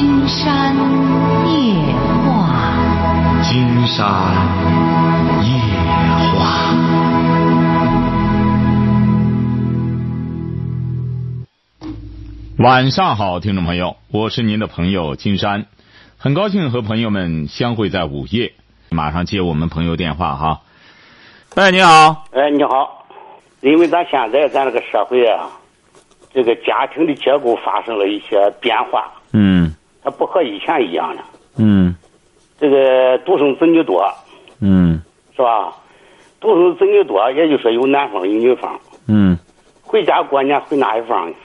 [0.00, 0.74] 金山
[1.46, 1.74] 夜
[2.24, 2.72] 话，
[3.42, 4.00] 金山
[5.44, 5.60] 夜
[6.38, 6.40] 话。
[12.56, 15.66] 晚上好，听众朋友，我是您的朋友金山，
[16.16, 18.54] 很高兴和朋友们相会在午夜。
[18.88, 20.60] 马上接我们朋友电话哈。
[21.56, 23.04] 哎，你好，哎，你好，
[23.60, 25.50] 因为咱现在咱这个社会啊，
[26.32, 31.22] 这个家庭的结构发生了一些变化，嗯它不和以前一样了。
[31.56, 31.94] 嗯。
[32.58, 34.04] 这个独生子女多，
[34.60, 35.00] 嗯。
[35.36, 35.72] 是吧？
[36.38, 38.78] 独生子女多，也就是说有男方有女方，
[39.08, 39.38] 嗯，
[39.82, 41.36] 回家过年回哪一方呢？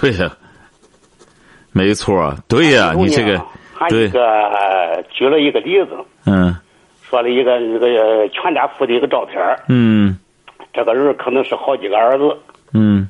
[0.00, 0.30] 对呀、
[1.72, 3.40] 没错，对呀、你这个对
[3.74, 6.54] 还一个呃举了一个例子，嗯。
[7.02, 9.60] 说了一个那个呃全家福的一个照片儿。
[9.68, 10.18] 嗯。
[10.72, 12.36] 这个人可能是好几个儿子，
[12.72, 13.08] 嗯。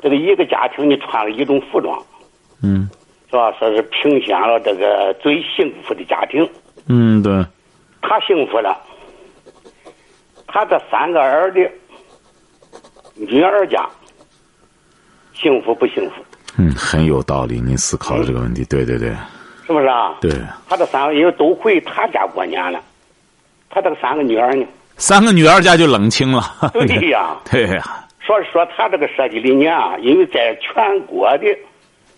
[0.00, 2.00] 这个一个家庭你穿了一种服装，
[2.62, 2.88] 嗯
[3.30, 3.52] 是吧？
[3.58, 6.48] 说是评选了这个最幸福的家庭。
[6.88, 7.32] 嗯，对，
[8.02, 8.78] 他幸福了，
[10.46, 11.60] 他这三个儿的
[13.14, 13.88] 女儿家
[15.32, 16.16] 幸福不幸福？
[16.58, 17.60] 嗯，很有道理。
[17.60, 19.10] 你思考的这个问题，对对对
[19.66, 20.16] 是不是啊？
[20.20, 20.30] 对，
[20.68, 22.80] 他这三个因为都回他家过年了，
[23.70, 24.66] 他这个三个女儿呢？
[24.96, 26.42] 三个女儿家就冷清了。
[26.72, 31.46] 对呀， 对呀，所以说他这个设计理念啊，因为在全国的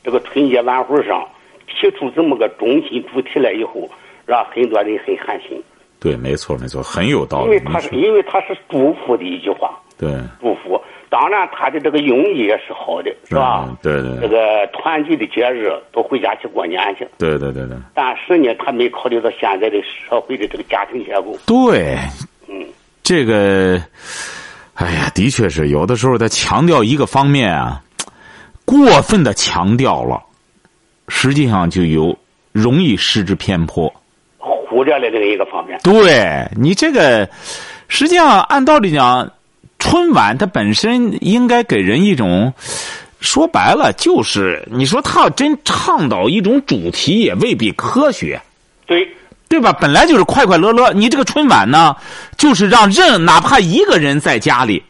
[0.06, 1.26] 这个春节晚会上
[1.66, 3.90] 提出这么个中心主题来以后，
[4.24, 5.60] 让很多人很寒心，
[5.98, 7.64] 对，没错没错，很有道理因为理。
[7.66, 9.76] 你说他是因为他是祝福的一句话。
[9.98, 10.08] 对，
[10.40, 10.80] 祝福。
[11.08, 13.64] 当然，他的这个用意也是好的，是吧？
[13.66, 21.36] 嗯对对这个团聚的节日都回家去过年去，对对对对但是呢，他没考虑到现在的社会的这个家庭结构。
[21.46, 21.96] 对，
[22.46, 22.64] 嗯，
[23.02, 23.80] 这个，
[24.74, 27.82] 哎呀，的确是有的时候他强调一个方面啊，
[28.66, 30.22] 过分的强调了，
[31.08, 32.14] 实际上就有
[32.52, 33.90] 容易失之偏颇。
[34.38, 35.80] 忽略了这个一个方面。
[35.82, 37.26] 对你这个，
[37.88, 39.30] 实际上按道理讲，
[39.78, 42.52] 春晚它本身应该给人一种，
[43.20, 48.42] 说白了就是，你说他要真倡导一种主题，也未必科学。
[48.86, 49.08] 对，
[49.48, 49.72] 对吧？
[49.72, 51.94] 本来就是快快乐乐，你这个春晚呢，
[52.36, 54.82] 就是让任哪怕一个人在家里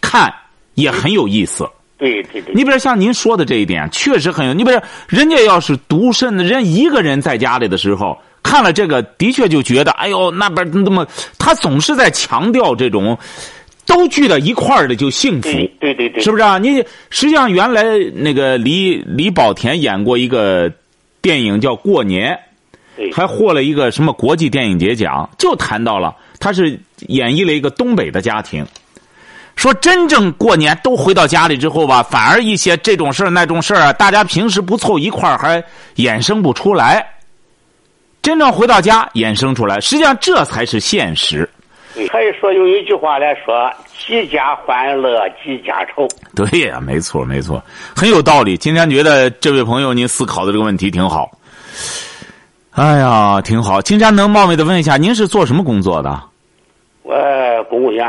[0.00, 0.34] 看
[0.74, 1.68] 也很有意思。
[2.00, 2.52] 对对对。
[2.52, 4.52] 你比如像您说的这一点，确实很有。
[4.52, 11.06] 你比如人家要是独身的人一个人在家里的时候，看了这个，的确就觉得，哎呦，那边那么，
[11.38, 13.16] 他总是在强调这种
[13.86, 15.50] 都聚到一块儿的就幸福。
[15.50, 16.58] 对对对对，是不是啊？
[16.58, 17.84] 你实际上原来
[18.14, 20.72] 那个李李保田演过一个
[21.20, 22.38] 电影叫《过年》，
[23.14, 26.78] 还获了一个什么国际电影节奖，就谈到了他是
[27.08, 28.64] 演绎了一个东北的家庭，
[29.60, 35.62] 说真正过年都回到家里之后吧，反而一些这种事儿那种事儿啊，大家平时不凑一块儿还
[35.96, 37.06] 衍生不出来，
[38.22, 41.46] 真正回到家衍生出来，实际上这才是现实。
[42.10, 43.70] 可以说用一句话来说：
[44.06, 46.08] 几家欢乐几家愁。
[46.34, 47.62] 对呀，没错没错，
[47.94, 48.56] 很有道理。
[48.56, 51.30] 金山觉得这位朋友您思考的这个问题挺好。
[52.70, 53.82] 哎呀，挺好。
[53.82, 56.18] 金山能冒昧的问一下，您是做什么工作的？
[57.02, 57.14] 我
[57.68, 58.08] 公务员，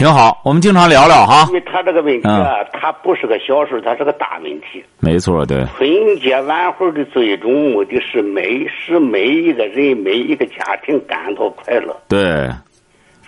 [0.00, 1.52] 挺好，我们经常聊聊哈因。
[1.52, 4.82] 为他这个问题啊，他不是个小事，他是个大问题。
[4.98, 11.94] 没错，对，春节晚会的最终目的是每使每一个人、每一个家庭感到快乐。
[12.08, 12.48] 对，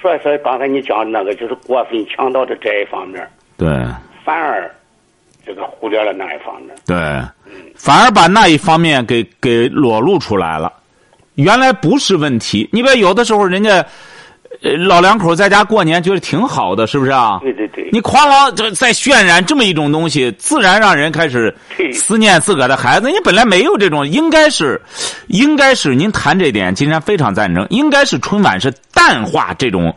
[0.01, 3.23] 所以说，刚才你讲的那个就是过分强调的这一方面，
[3.59, 3.69] 对，
[4.25, 4.75] 反而
[5.45, 6.75] 这个忽略了那一方面。
[6.87, 6.97] 对，
[7.77, 10.73] 反而把那一方面给给裸露出来了。
[11.35, 13.85] 原来不是问题，你比如有的时候人家，呃，
[14.63, 17.41] 老两口在家过年觉得挺好的，是不是啊？
[17.43, 21.53] 对对对，你哐啷这再渲染这么一种东西，自然让人开始
[21.93, 23.11] 思念自个儿的孩子。
[23.11, 24.81] 你本来没有这种，应该是，
[25.27, 27.67] 应该是您谈这点，金山非常赞成。
[27.71, 29.93] 应该是春晚是淡化这种，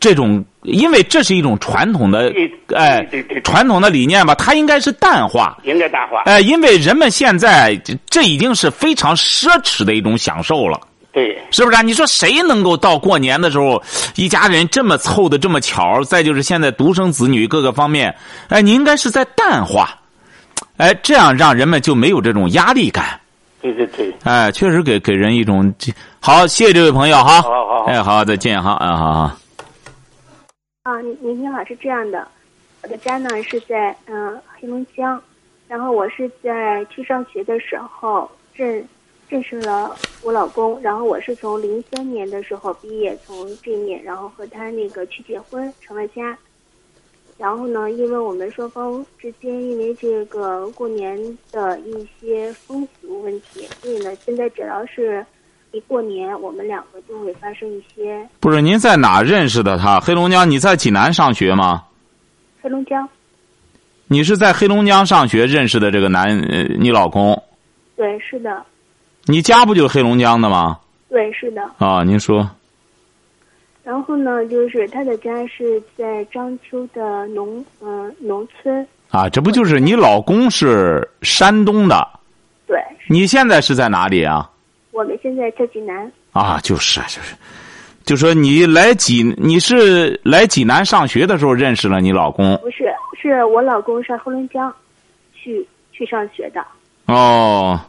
[0.00, 2.32] 这种，因为这是一种传统的，
[2.74, 5.58] 哎对对对，传统的理念吧，它应该是淡化。
[5.64, 6.22] 应该淡化。
[6.22, 10.80] 哎，因为人们现在这这已经是非常奢侈的一种享受了。
[11.16, 11.80] 对是不是、啊？
[11.80, 13.82] 你说谁能够到过年的时候，
[14.16, 16.04] 一家人这么凑的这么巧？
[16.04, 18.14] 再就是现在独生子女各个方面，
[18.50, 19.98] 哎，你应该是在淡化，
[20.76, 23.18] 哎，这样让人们就没有这种压力感。
[23.62, 25.74] 对对对，哎，确实给给人一种
[26.20, 26.46] 好。
[26.46, 29.36] 谢谢这位朋友哈，好好好哎，好，再见哈，啊，好好。
[30.82, 32.28] 啊，您您好，是这样的，
[32.82, 35.18] 我的家呢是在嗯、呃黑龙江，
[35.66, 38.86] 然后我是在去上学的时候认
[39.28, 46.36] 认识了我老公，然后我是从零三年的时候毕业，从这面，然后和他那个去结婚，成了家。
[47.36, 51.18] 然后呢，因为我们双方之间因为这个过年
[51.52, 55.24] 的一些风俗问题，所以呢，现在只要是
[55.72, 60.00] 一过年，我们两个就会发生一些不是您在哪认识的他？
[60.00, 60.48] 黑龙江？
[60.48, 61.84] 你在济南上学吗？
[62.62, 63.06] 黑龙江。
[64.06, 67.42] 你是在黑龙江上学认识的这个男，呃，你老公？
[67.96, 68.64] 对，是的。
[69.26, 70.78] 你家不就是黑龙江的吗？
[71.08, 71.62] 对，是的。
[71.78, 72.48] 啊，您说。
[73.82, 78.86] 然后呢，就是他的家是在章丘的农嗯农村。
[79.10, 82.08] 啊，这不就是你老公是山东的？
[82.66, 82.80] 对。
[83.08, 84.50] 你现在是在哪里啊？
[84.90, 86.10] 我们现在在济南。
[86.32, 87.36] 啊，就是就是，
[88.04, 92.56] 就说你来济，你是来济南上学的时候认识了你老公？
[92.58, 94.74] 不是，是我老公上黑龙江，
[95.34, 96.64] 去去上学的。
[97.06, 97.80] 哦，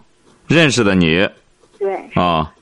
[0.48, 1.28] 认识的你。
[1.78, 1.96] 对。
[2.16, 2.54] 啊。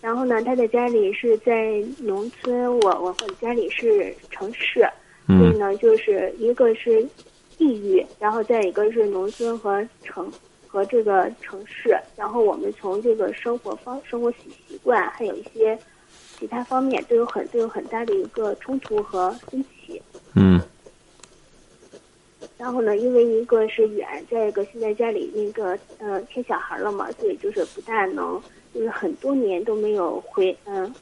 [0.00, 4.88] 然后呢，他的家里是在农村，我我我家里是城市，
[5.26, 7.06] 所以呢，就是一个是
[7.58, 10.32] 地域，然后再一个是农村和城
[10.66, 15.78] 和这个城市，然后我们从这个生活方生活习习惯，还有一些
[16.38, 20.00] 其他方面都有很都有很大的一个冲突和分歧。
[20.34, 20.58] 嗯。
[22.60, 28.38] 然后呢，因为一个是远，再一个现在家里那个呃添小孩了嘛，所以就是不大能。
[28.74, 30.94] 就是很多年都没有回嗯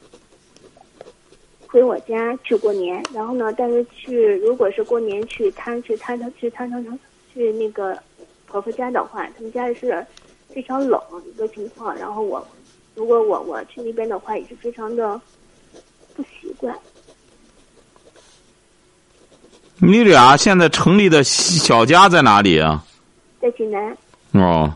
[1.67, 6.97] 回我家去过年，然后呢，但是去如果是过年去他去他他去他他他
[7.31, 7.95] 去那个
[8.47, 10.03] 婆婆家的话，他们家是
[10.47, 11.95] 非常冷一个情况。
[11.95, 12.43] 然后我
[12.95, 15.21] 如果我我去那边的话，也是非常的
[16.15, 16.73] 不习惯。
[19.81, 22.83] 你俩现在成立的小家在哪里啊？
[23.39, 23.97] 在济南。
[24.33, 24.73] 哦。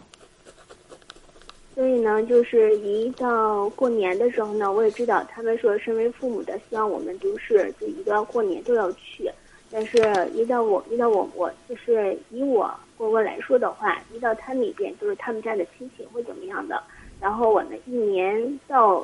[1.76, 9.30] 所以呢，就是一到过年的时候呢，我也知道他们说，身为父母的，希望我们都是就一到过年都要去。
[9.72, 9.98] 但是，
[10.36, 16.82] 一到我一到我我就是以我过过来说的话，一到他那边就是他们家的亲戚会怎么样的。
[17.20, 19.04] 然后我呢，一年到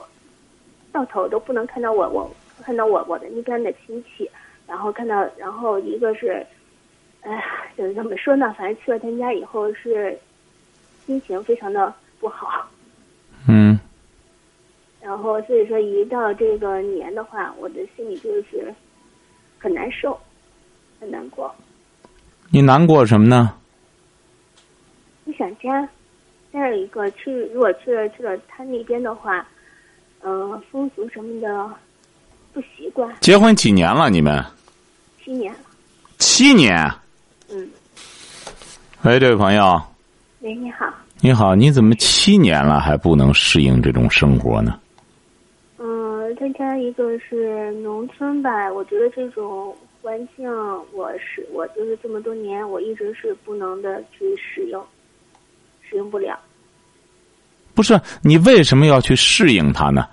[0.91, 2.31] 到头都不能看到我我
[2.63, 4.29] 看到我我的那边的亲戚，
[4.69, 6.45] 然后看到然后一个是，
[7.21, 7.43] 哎，
[7.75, 8.55] 怎怎么说呢？
[8.57, 10.17] 反正去了他家以后是
[11.05, 11.93] 心情非常的。
[12.21, 12.67] 不好，
[13.47, 13.79] 嗯，
[14.99, 18.75] 然后所以说一到这个年的话，我的心里就是
[19.57, 20.19] 很难受，
[20.99, 21.55] 很难过。
[22.51, 23.55] 你难过什么呢？
[25.23, 25.87] 你想家，
[26.51, 29.47] 再有一个去，如果去了去了他那边的话，
[30.21, 31.73] 嗯，风俗什么的
[32.51, 33.09] 不习惯。
[33.21, 34.09] 结婚几年了？
[34.09, 34.43] 你们？
[35.29, 35.59] 七年了。
[36.17, 36.91] 七年。
[37.51, 37.69] 嗯。
[39.03, 39.79] 哎，这位朋友。
[40.39, 40.87] 喂，你好。
[41.21, 44.79] 你好，你怎么七年了还不能适应这种生活呢？
[45.77, 50.49] 嗯，再加一个是农村吧，我觉得这种环境，
[50.93, 54.81] 我是我就是这么多年，我一直是不能的去适应，
[55.87, 56.39] 适应不了。
[57.75, 60.07] 不是你为什么要去适应它呢？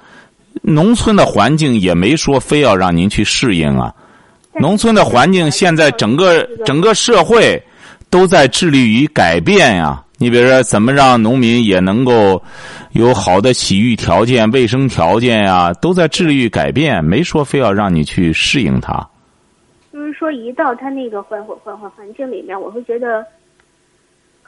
[0.61, 3.95] 农村的环境也没说非要让您去适应啊。
[4.61, 7.63] 农村的环境现在整个整个社会
[8.11, 10.03] 都在致力于改变呀。
[10.19, 12.43] 你比如说，怎么让农民也能够
[12.93, 15.71] 有好的洗浴条件、卫生条件呀？
[15.75, 19.07] 都在致力于改变，没说非要让你去适应它。
[19.93, 23.23] 就是说，一到他那个环环环环环境里面，我会觉得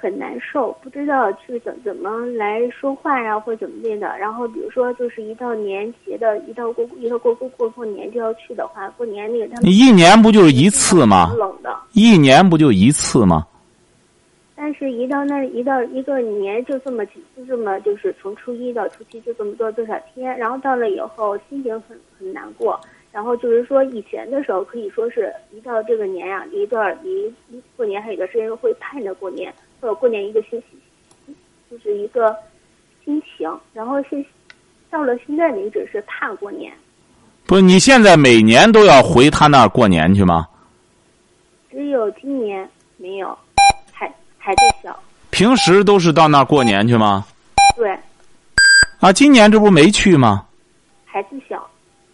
[0.00, 4.16] 很难受，不知道去怎怎么来说话呀，或怎么地的。
[4.16, 11.34] 然后，比如说，就是一到年节的，一到过一到过过过过年就要去的话，过年那个他们一年不就是一次吗？
[11.36, 13.44] 冷的，一年不就一次吗？
[14.54, 17.12] 但是，一到那一到一个年就这么就
[17.48, 22.78] 这么就是从初一到初七就这么多多少天，然后到了以后心情很很难过，
[23.12, 27.32] 然后就是说以前的时候可以说是一到这个年呀，一段离
[27.76, 31.34] 过年还有一段时间会盼着过年，或者过年一个星期，
[31.70, 32.36] 就是一个
[33.04, 34.24] 心情，然后现
[34.90, 36.72] 到了现在为止是怕过年。
[37.46, 40.46] 不是你现在每年都要回他那儿过年去吗？
[41.70, 43.36] 只有今年没有。
[44.40, 47.26] 孩子小，平时都是到那儿过年去吗？
[47.76, 47.94] 对。
[48.98, 50.46] 啊，今年这不没去吗？
[51.04, 51.68] 孩子小，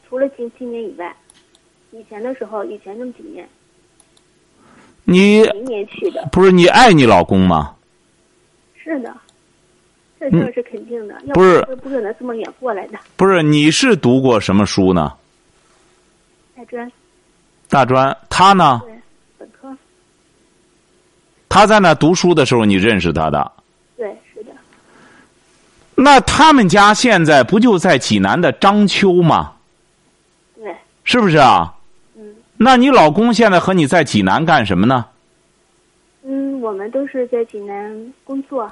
[0.08, 1.14] 除了今今年以外，
[1.92, 3.48] 以前的时候，以前那么几年。
[5.04, 6.26] 你明年去的。
[6.32, 7.74] 不是你爱你老公吗？
[8.82, 9.14] 是的，
[10.20, 11.14] 这事是肯定的。
[11.32, 12.98] 不是不可能这么远过来的。
[13.16, 15.12] 不是，你是读过什么书呢？
[16.56, 16.92] 大专。
[17.68, 18.82] 大专，他呢？
[19.38, 19.74] 本科。
[21.48, 23.52] 他在那读书的时候，你认识他的？
[23.96, 24.52] 对，是的。
[25.94, 29.52] 那他们家现在不就在济南的章丘吗？
[30.56, 30.74] 对。
[31.04, 31.74] 是不是啊？
[32.58, 32.64] 嗯。
[32.64, 35.06] 那你老公现在和你在济南干什么呢？
[36.24, 38.70] 嗯，我们都是在济南工作。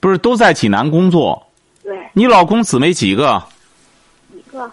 [0.00, 1.46] 不是都在济南工作？
[1.82, 3.42] 对，你老公姊妹几个？
[4.32, 4.70] 一个。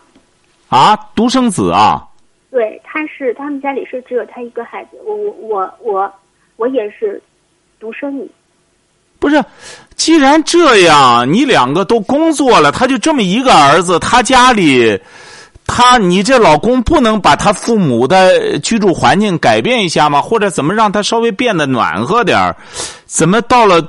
[0.69, 2.07] 啊，独生子啊？
[2.51, 6.13] 对，他是他们家里是只有他一个孩子，我我我我
[6.55, 7.21] 我也是
[7.79, 8.29] 独生女。
[9.19, 9.43] 不是，
[9.95, 14.99] 既然这样，你两个都工作了，他就这么一个儿子，他家里，
[15.75, 20.21] 他你这老公不能把他父母的居住环境改变一下吗？
[20.21, 22.55] 或者怎么让他稍微变得暖和点儿？
[23.05, 23.81] 怎么到了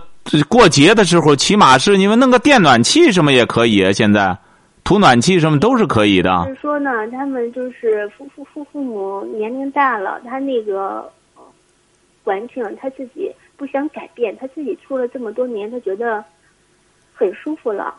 [0.48, 3.92] 过节的时候，起码是你们弄个电暖气什么也可以啊？
[3.92, 4.34] 现在，
[4.82, 6.44] 土暖气什么都是可以的。
[6.46, 11.12] 就是说呢，他们就是父父父父母年龄大了，他那个
[12.24, 13.30] 环境他自己。
[13.56, 16.24] 不想改变，他自己住了这么多年，他觉得
[17.14, 17.94] 很舒服了，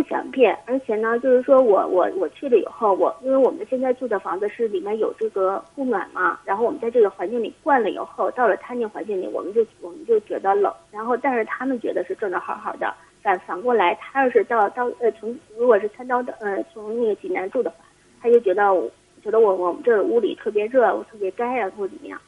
[0.00, 0.56] 不想变。
[0.64, 10.72] 而且呢，就是说我我我去了以后，我因为我们现在住的房子是里面有这个供暖嘛，然后我们在这个环境里惯了以后，到了他那环境里，我们就我们就觉得冷。
[10.92, 12.94] 然后，但是他们觉得是正正好好的。
[13.20, 17.76] 反反过来，他要是到到呃从如果是参照的呃从那个济南住的话，
[18.22, 18.62] 他就觉得
[19.24, 22.20] 觉得我我们这屋里特别热，我特别干呀，或怎么样。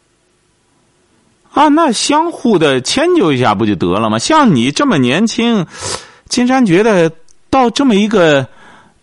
[1.53, 4.19] 啊，那相互的迁就一下不就得了吗？
[4.19, 5.67] 像你这么年轻，
[6.27, 7.11] 金山觉得
[7.51, 8.47] 到这么一个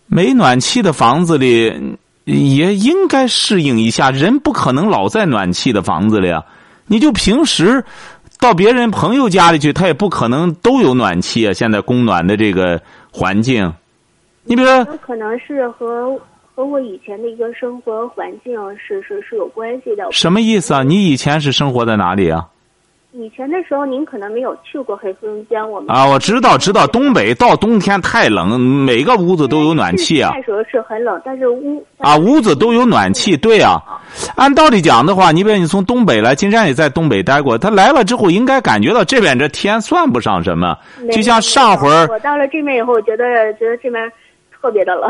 [0.07, 4.09] 没暖气的房子里，也应该适应一下。
[4.09, 6.43] 人不可能老在暖气的房子里啊！
[6.87, 7.83] 你就平时
[8.39, 11.53] 到别人朋友家里去，他也不可能都有暖气啊。
[11.53, 13.71] 现在供暖的这个环境，
[14.45, 16.19] 你比如说，可能是和。
[16.57, 20.11] 和我以前的一个生活环境是是是有关系的。
[20.11, 20.81] 什么意思啊？
[20.81, 22.47] 你以前是生活在哪里啊？
[23.13, 25.69] 以前的时候，您可能没有去过黑龙江。
[25.69, 30.31] 我们啊，我知道，知道东北到冬天太冷，每个屋子都有暖气啊。
[30.35, 33.81] 那时候是很冷，但是屋啊，屋子都有暖气，对啊。
[34.35, 40.77] 按道理讲的话，你比如你从东北来，金山也在东北待过，他来了之后应该感觉到这边这天算不上什么，
[41.11, 44.11] 就像上回我到了这边以后，我觉得觉得这边
[44.51, 45.09] 特别的冷。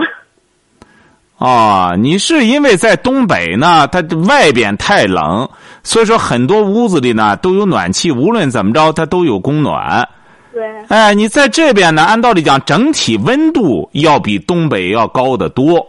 [1.37, 5.47] 哦，你是因为在东北呢，它外边太冷，
[5.83, 10.07] 所以说很多屋子里呢都有暖气，无论怎么着它都有供暖。
[10.51, 10.65] 对。
[10.87, 15.87] 哎，你在这边呢，按道理讲，整体温度要比东北要高得多。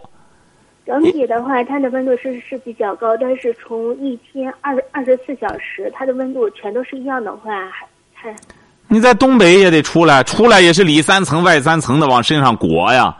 [0.84, 8.36] 整体的话，它的温度是是比较高，但是从一天二二十四小时，它的温度全都是一样的话，还还。
[8.86, 13.16] 你在东北也得出来，出来也是里三层外三层的往身上裹呀。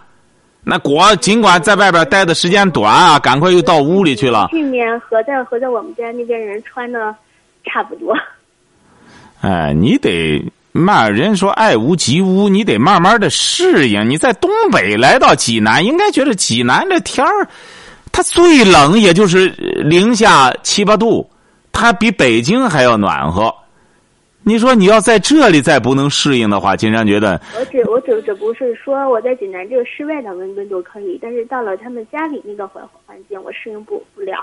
[0.70, 4.48] 那果尽管在外边待的时间短啊，赶快又到屋里去了。
[4.50, 7.14] 去年和在和在我们家那边人穿的
[7.64, 8.14] 差不多。
[9.40, 14.10] 哎，你得慢，人说爱屋及乌，你得慢慢的适应。
[14.10, 17.48] 你在东北来到济南，应该觉得济南这天儿，
[18.12, 21.30] 它最冷也就是零下七八度，
[21.72, 23.54] 它比北京还要暖和。
[24.49, 27.38] 你说你要在这里再不能适应的话，金山觉得。
[27.55, 34.38] 我只我只只不是说我在济南这个室外的温温度可以，但是到了他们家里那个环环境，我适应不不了。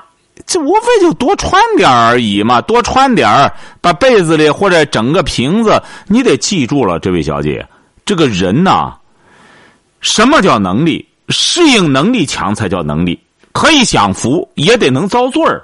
[0.45, 7.65] 这无非就多穿点而已嘛，多穿点儿，把被子里或者整个瓶子，你得记住了，这位小姐，
[8.05, 8.93] 这个人呐，
[10.01, 11.03] 什么叫能力？
[11.29, 13.19] 适应能力强才叫能力。
[13.53, 15.63] 可以享福，也得能遭罪儿，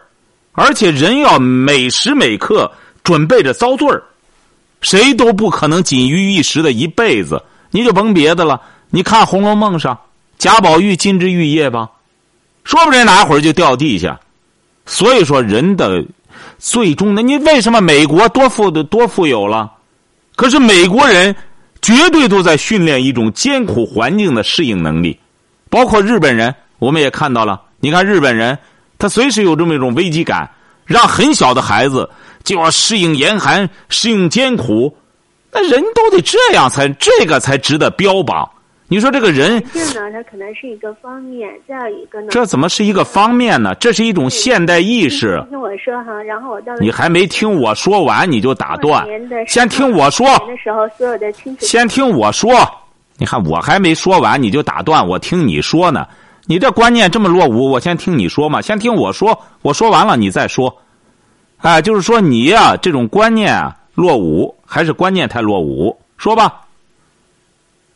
[0.53, 2.71] 而且人要每时每刻
[3.03, 4.01] 准备着遭罪儿。
[4.81, 8.59] 谁都不可能锦衣玉食的一辈子，你就甭别的了。
[8.89, 9.97] 你看《红楼梦》上
[10.37, 11.89] 贾宝玉金枝玉叶吧，
[12.63, 14.19] 说不定哪会儿就掉地下。
[14.85, 16.03] 所以说，人的
[16.57, 19.71] 最终的，你为什么美国多富的多富有了？
[20.35, 21.35] 可是美国人
[21.81, 25.17] 绝对都在训练一种艰苦环境的适应能力，
[25.69, 27.61] 包括日本人，我们也看到了。
[27.79, 28.57] 你看日本人，
[28.97, 30.49] 他随时有这么一种危机感，
[30.85, 32.09] 让很小的孩子。
[32.43, 34.95] 就要适应严寒，适应艰苦，
[35.51, 38.49] 那人都得这样才这个才值得标榜。
[38.87, 43.73] 你说这个人，这呢，它可能是一个方面，再一个呢，这怎么是一个方面呢？
[43.75, 45.41] 这是一种现代意识。
[45.49, 49.07] 听我说哈，然后我到你还没听我说完你就打断，
[49.47, 50.27] 先听我说。
[50.39, 52.51] 的时候，所有的亲戚先听我说，
[53.17, 56.05] 你看我还没说完你就打断，我听你说呢。
[56.45, 60.75] 你这观念这么落伍，我先听你说嘛，先听我说，我说完了你再说。
[61.61, 65.95] 啊，就是说你呀，这种观念啊落伍，还是观念太落伍？
[66.17, 66.61] 说吧。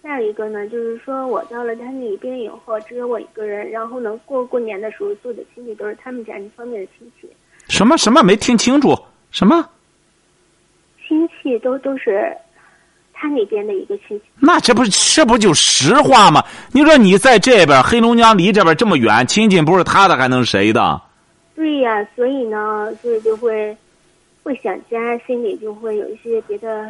[0.04, 7.28] 再一个呢，就是说我到了他那边以后，只有我一个人，然后呢，过过年的时候，所有的亲戚都是他们家那方面的亲戚。
[7.68, 8.96] 什么什么没听清楚？
[9.32, 9.68] 什么？
[11.08, 12.38] 亲戚都都是
[13.14, 14.24] 他那边的一个亲戚。
[14.40, 16.44] 那这不是这不就实话吗？
[16.72, 21.02] 你说你在这边，黑龙江离这边这么远，亲戚不是他的，还能谁的？
[21.56, 23.76] 对呀，所以呢，所以就会
[24.44, 26.86] 会想家，心里就会有一些别的。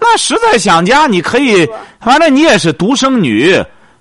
[0.00, 1.66] 那实在想家，你可以，
[2.00, 3.54] 反正你也是独生女，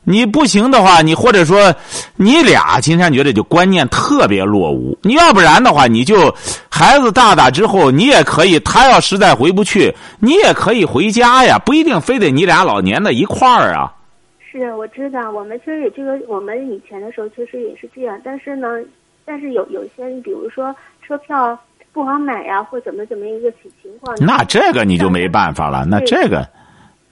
[0.03, 1.74] 你不行的话，你或者说
[2.15, 4.98] 你俩，金山觉得就观念特别落伍。
[5.03, 6.34] 你要不然的话，你就
[6.70, 13.93] 孩子大大之后，你也可以，他要实在回不去，你也可以回家呀，不一定非得你俩老年在一块儿啊。
[14.51, 18.67] 是，我知道，我们其实也这个，我们以前的时候确实也是这样，但是呢，
[19.25, 21.57] 但是有有些，比如说车票。
[21.91, 24.17] 不好买呀，或怎么怎么一个情情况？
[24.19, 25.85] 那这个你就没办法了。
[25.87, 26.43] 那这个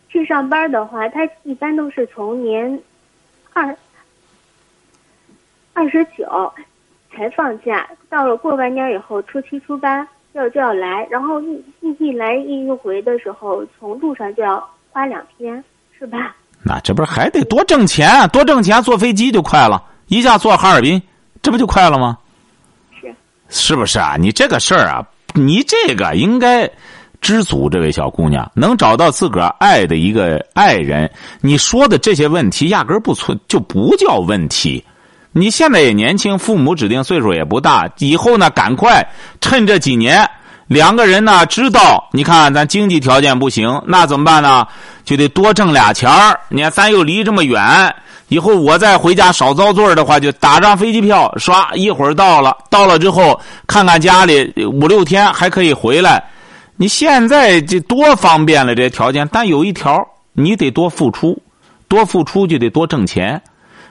[0.10, 2.82] 去上班的话，他一般都是从年
[3.54, 3.78] 二
[5.74, 6.52] 二十九
[7.14, 15.64] 才放假，到了过完年以后，初七初八要就要来，然后一一一来一回的时候，从路上就要花两天，
[15.96, 16.36] 是吧？
[16.64, 18.28] 那这不是还得多挣钱？
[18.30, 21.00] 多挣钱，坐飞机就快了，一下坐哈尔滨，
[21.42, 22.18] 这不就快了吗？
[23.50, 24.16] 是不是啊？
[24.18, 26.70] 你这个事儿啊，你这个应该
[27.20, 27.70] 知足。
[27.70, 34.82] 这位小姑娘能找到自个儿爱的一个爱人，你说的这些问题压根儿不存，就不叫问题。
[35.34, 39.06] 你现在也年轻，父母指定岁数也不大，以后呢，赶快
[39.42, 40.26] 趁这几年，
[40.68, 44.66] 两个人呢知道，你看咱经济条件不行，那怎么办呢？
[45.04, 46.40] 就得多挣俩钱儿。
[46.48, 47.94] 你看咱又离这么远。
[48.32, 52.58] 以后我再回家少遭罪的话，就打张飞机票，刷一会儿到了。
[52.70, 56.24] 到了之后，看看家里五六天还可以回来。
[56.78, 59.28] 你现在这多方便了，这条件。
[59.34, 61.38] 但有一条，你得多付出，
[61.90, 63.42] 多付出就得多挣钱。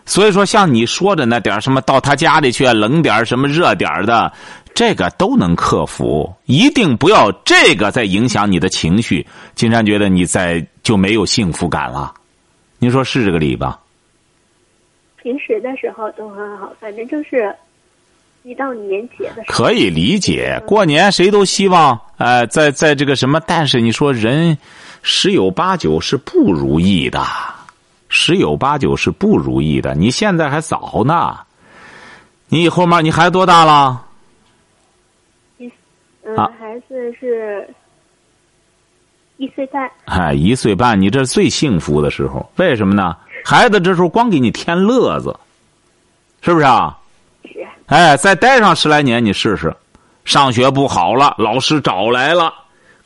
[0.07, 4.33] 所以说，像你说的那点什么，到他家里去冷点什么热点的，
[4.75, 6.35] 这个都能克服。
[6.47, 9.27] 一定不要这个再影响你的情绪。
[9.55, 12.15] 金山觉得你在就没有幸福感了。
[12.79, 13.79] 您说是这个理吧？
[15.23, 17.55] 平时的时候都很好，反正就是
[18.43, 20.61] 一到年节的时候可以理解。
[20.67, 24.57] 过年谁都希望，呃，在在这个什么，但是你说人
[25.03, 27.23] 十有八九是不如意的，
[28.09, 29.95] 十有八九是不如意的。
[29.95, 31.39] 你现在还早呢，
[32.49, 34.07] 你以后嘛，你孩子多大了？
[36.23, 37.69] 嗯，孩子是
[39.41, 39.91] 一岁半。
[40.05, 43.17] 哎，一岁半，你这是最幸福的时候，为什么呢？
[43.43, 45.35] 孩子这时候光给你添乐子，
[46.43, 46.95] 是不是啊？
[47.45, 47.67] 是。
[47.87, 49.75] 哎，再待上十来年，你试试。
[50.27, 52.53] 上学不好了，老师找来了，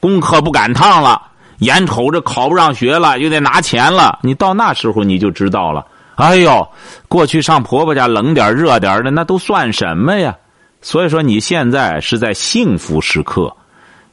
[0.01, 1.23] 功课不赶趟了，
[1.59, 4.19] 眼瞅着考不上学了，又得拿钱了。
[4.21, 5.87] 你到那时候你就知道了。
[6.17, 6.69] 哎呦，
[7.07, 10.35] 过去上婆婆家冷点热点的，那都算什么呀？
[10.83, 13.57] 所以说你现在是在幸福时刻，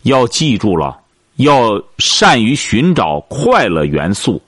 [0.04, 0.96] 要记住了，
[1.42, 4.42] 要善于寻找快乐元素。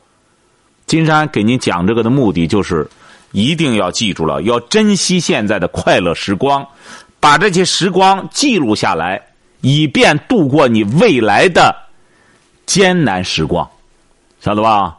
[0.86, 2.88] 金山给您讲这个的目的就是，
[3.32, 6.68] 一定要记住了，要珍惜现在的快乐时光，
[7.20, 9.22] 把这些时光记录下来，
[9.62, 11.76] 以便度过你未来的
[12.66, 13.68] 艰难时光，
[14.42, 14.98] 晓得吧？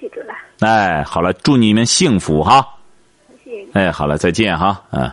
[0.00, 0.34] 记住了。
[0.60, 2.66] 哎，好了，祝你们幸福哈。
[3.44, 3.66] 谢谢。
[3.74, 5.12] 哎，好了，再见哈，嗯。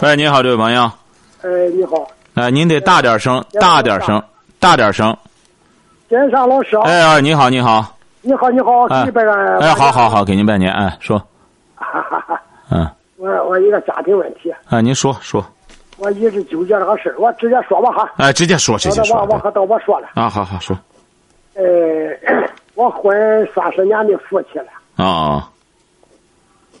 [0.00, 0.90] 喂，你好，这位朋友。
[1.42, 2.10] 哎，你好。
[2.38, 4.22] 哎，您得大点声，大点声，
[4.60, 5.16] 大点声。
[6.08, 6.82] 金山老师啊！
[6.84, 7.84] 哎呀，你好，你好，
[8.22, 9.36] 你好，你好，给你拜年。
[9.58, 11.18] 哎，好好好，给您拜年，哎，说。
[11.74, 12.40] 哈哈哈。
[12.70, 12.88] 嗯。
[13.16, 14.54] 我我一个家庭问题。
[14.68, 15.44] 哎，您说说。
[15.96, 18.08] 我一直纠结这个事儿，我直接说吧哈。
[18.18, 19.16] 哎，直接说，直接说。
[19.16, 20.08] 我我和到我说了。
[20.14, 20.78] 啊，好好说。
[21.54, 21.64] 呃，
[22.76, 23.12] 我婚
[23.52, 25.04] 三十年的夫妻了。
[25.04, 25.50] 啊。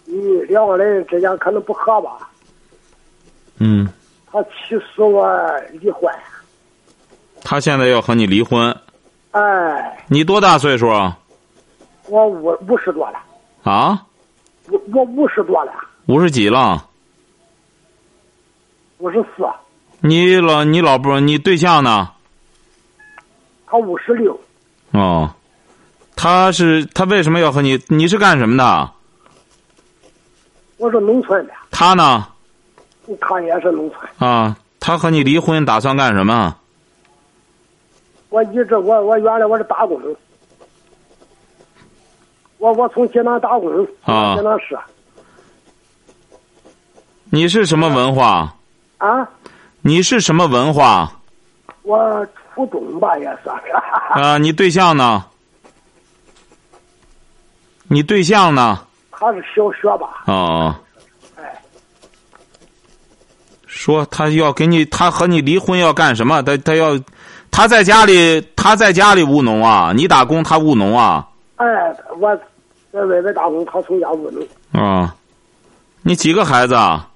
[0.04, 2.12] 你两个人之间可能不和吧？
[3.58, 3.88] 嗯。
[4.30, 5.26] 他起诉我
[5.72, 6.12] 离婚。
[7.42, 8.76] 他现在要和你离婚。
[9.30, 11.18] 哎，你多大岁数啊？
[12.08, 13.18] 我五五十多了。
[13.62, 14.04] 啊？
[14.70, 15.72] 我我五十多了。
[16.06, 16.86] 五十几了？
[18.98, 19.46] 五十四。
[20.00, 22.10] 你老你老婆你对象呢？
[23.66, 24.38] 他五十六。
[24.92, 25.30] 哦，
[26.16, 27.78] 他是他为什么要和你？
[27.88, 28.90] 你是干什么的？
[30.78, 31.52] 我是农村的。
[31.70, 32.26] 他呢？
[33.16, 34.08] 他也是农村。
[34.18, 36.54] 啊，他和你离婚打算干什么？
[38.30, 40.00] 我一直我我原来我是打工，
[42.58, 43.92] 我我从济南打工，济
[44.42, 44.78] 南市。
[47.30, 48.54] 你是什么文化？
[48.98, 49.28] 啊？
[49.80, 51.10] 你是什么文化？
[51.82, 53.72] 我初中吧，也算是。
[54.20, 55.24] 啊，你对象呢？
[57.90, 58.84] 你对象呢？
[59.10, 60.22] 他是小学吧？
[60.26, 60.74] 哦。
[63.78, 63.84] 哎。
[63.84, 66.42] 说他要给你，他和你离婚要干什么？
[66.42, 66.98] 他他要。
[67.50, 71.26] 他在家里，他在家里务农啊，你打工，他务农啊。
[71.56, 71.66] 哎，
[72.20, 72.36] 我
[72.92, 74.46] 在外边打工，他从家务农。
[74.82, 75.14] 啊，
[76.02, 77.08] 你几个孩子啊？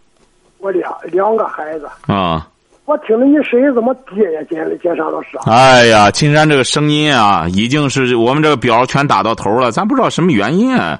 [0.56, 1.86] 我两两个孩子。
[2.06, 2.48] 啊。
[2.86, 5.36] 我听着你声音怎么低呀，金金山老师？
[5.44, 10.74] 哎呀，金山这个声音啊，已经是我们这个表全打到头了，咱不知道什么原因。
[10.74, 10.98] 啊。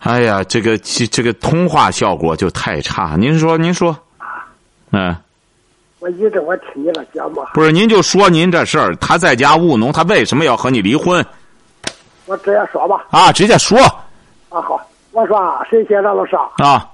[0.00, 3.16] 哎呀，这个这个通话效果就太差。
[3.18, 3.96] 您说，您说，
[4.94, 5.16] 嗯。
[6.00, 7.42] 我一直我听你的节目。
[7.54, 11.24] 不是，您就说您这事儿，他在家务农，他为什么要和你离婚？
[12.26, 13.06] 我直接说吧。
[13.10, 13.78] 啊，直接说。
[14.50, 14.80] 啊好，
[15.12, 16.90] 我说啊，沈先生老师啊，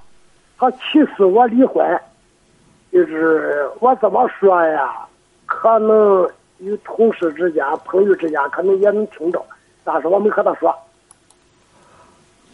[0.57, 0.77] 他起
[1.17, 1.85] 诉我离婚，
[2.91, 4.93] 就是我怎么说呀？
[5.45, 6.25] 可能
[6.59, 9.45] 有同事之间、朋友之间，可能也能听到，
[9.83, 10.73] 但是我没和他说。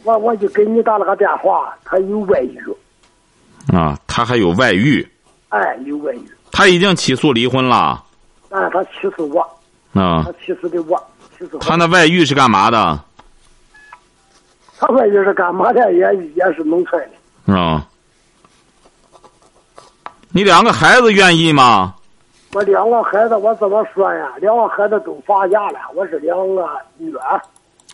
[0.04, 2.60] 我我就给你打了个电话，他有外遇。
[3.72, 5.08] 啊，他还有外遇。
[5.50, 6.32] 哎，有外遇。
[6.52, 8.04] 他已经起诉离婚了。
[8.50, 9.42] 哎，他起诉我。
[9.94, 10.24] 啊。
[10.26, 10.98] 他起诉的我，
[11.38, 13.00] 起诉他那外遇是干嘛的？
[14.80, 15.94] 他外遇是干嘛的？
[15.94, 16.00] 也
[16.36, 17.02] 也是农村
[17.46, 17.54] 的。
[17.54, 17.88] 啊。
[20.30, 21.94] 你两个孩子愿意吗？
[22.54, 24.32] 我两个孩子，我怎么说呀？
[24.40, 27.42] 两个孩子都发家了，我是两个女儿。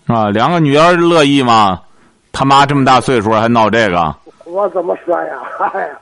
[0.07, 1.81] 啊，两个女儿乐意吗？
[2.31, 4.15] 他妈这么大岁数还闹这个？
[4.45, 5.39] 我怎么说呀？
[5.73, 5.99] 哎呀。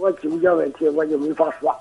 [0.00, 1.74] 我纠结问题，我就没法说。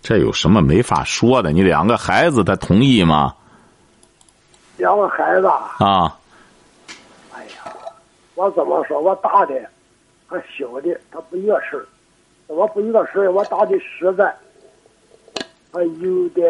[0.00, 1.50] 这有什么没法说的？
[1.50, 3.34] 你两个孩子，他同意吗？
[4.76, 6.16] 两个孩子啊！
[7.34, 7.74] 哎呀，
[8.36, 9.00] 我怎么说？
[9.00, 9.54] 我大的
[10.28, 11.84] 和小的，他不一个事儿。
[12.46, 14.34] 我不一个事儿，我大的实在。
[15.72, 16.46] 他有点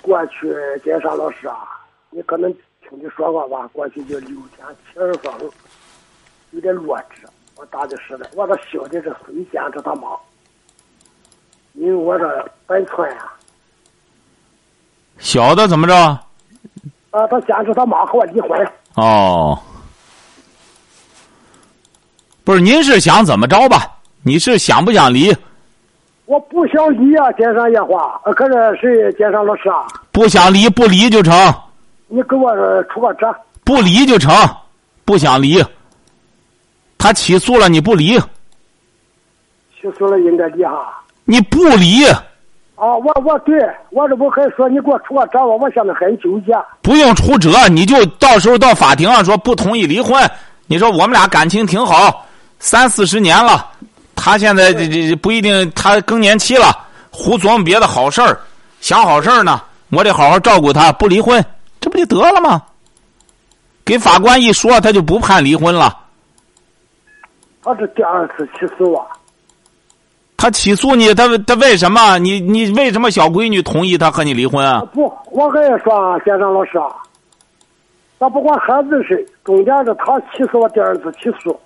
[0.00, 1.68] 过去，金山老师啊，
[2.08, 3.68] 你可能听你说过吧？
[3.74, 5.32] 过去就六天七儿风，
[6.50, 7.21] 有点弱智。
[7.62, 10.08] 我大的是的，我这小的是非坚持他妈，
[11.74, 13.32] 因为我这本村呀。
[15.18, 15.94] 小的怎么着？
[17.12, 18.50] 啊，他坚持他妈和我离婚。
[18.96, 19.56] 哦，
[22.42, 23.96] 不是，您是想怎么着吧？
[24.24, 25.32] 你是想不想离？
[26.24, 28.20] 我不想离啊，金山夜话。
[28.34, 29.12] 可是谁？
[29.12, 29.86] 金山老师啊？
[30.10, 31.32] 不想离，不离就成。
[32.08, 32.52] 你给我
[32.92, 33.32] 出个辙。
[33.62, 34.34] 不离就成，
[35.04, 35.64] 不想离。
[37.02, 38.16] 他起诉了，你不离？
[38.16, 41.02] 起诉了应该离哈。
[41.24, 42.06] 你不离？
[42.06, 43.58] 啊，我我对
[43.90, 45.58] 我这不还说你给我出个辙吗？
[45.60, 46.52] 我现在很纠结。
[46.80, 50.30] 不用出辙，你就到时候到法庭上说不同意离婚。
[50.68, 52.24] 你说我们俩感情挺好，
[52.60, 53.68] 三四十年了，
[54.14, 58.38] 他现在这这不一定，他更年期了，胡琢磨别的好事儿，
[58.80, 59.60] 想好事儿呢。
[59.90, 61.44] 我得好好照顾他，不离婚，
[61.80, 62.62] 这不就得了吗？
[63.84, 65.98] 给法官一说，他就不判离婚了。
[67.62, 69.06] 他是第二次起诉我。
[70.36, 72.18] 他起诉你，他他为什么？
[72.18, 74.84] 你你为什么小闺女同意他和你离婚啊？
[74.92, 76.88] 不，我跟你说啊，先生老师啊，
[78.18, 81.56] 咱不管孩子的事，中间是他起诉我第二次起诉。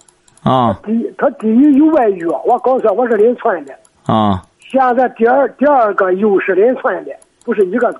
[0.42, 0.78] 啊。
[0.84, 3.74] 第他第一有外遇，我告诉我是邻村的。
[4.04, 4.42] 啊。
[4.60, 7.12] 现在第二第二个又是邻村的。
[7.46, 7.94] 不是一个，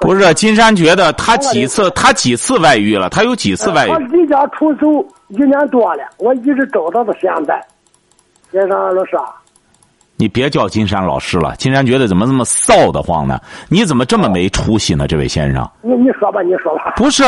[0.00, 3.08] 不是金山觉得他几次他几次外遇了？
[3.08, 3.88] 他有几次外遇？
[3.88, 4.88] 他离家出走
[5.28, 7.64] 一年多了，我一直找到到现在。
[8.50, 9.30] 金山老师啊，
[10.16, 11.54] 你别叫金山老师了。
[11.54, 13.40] 金山觉得怎么这么臊得慌呢？
[13.68, 15.06] 你怎么这么没出息呢？
[15.06, 16.94] 这位先生，你你说吧，你说吧。
[16.96, 17.22] 不是，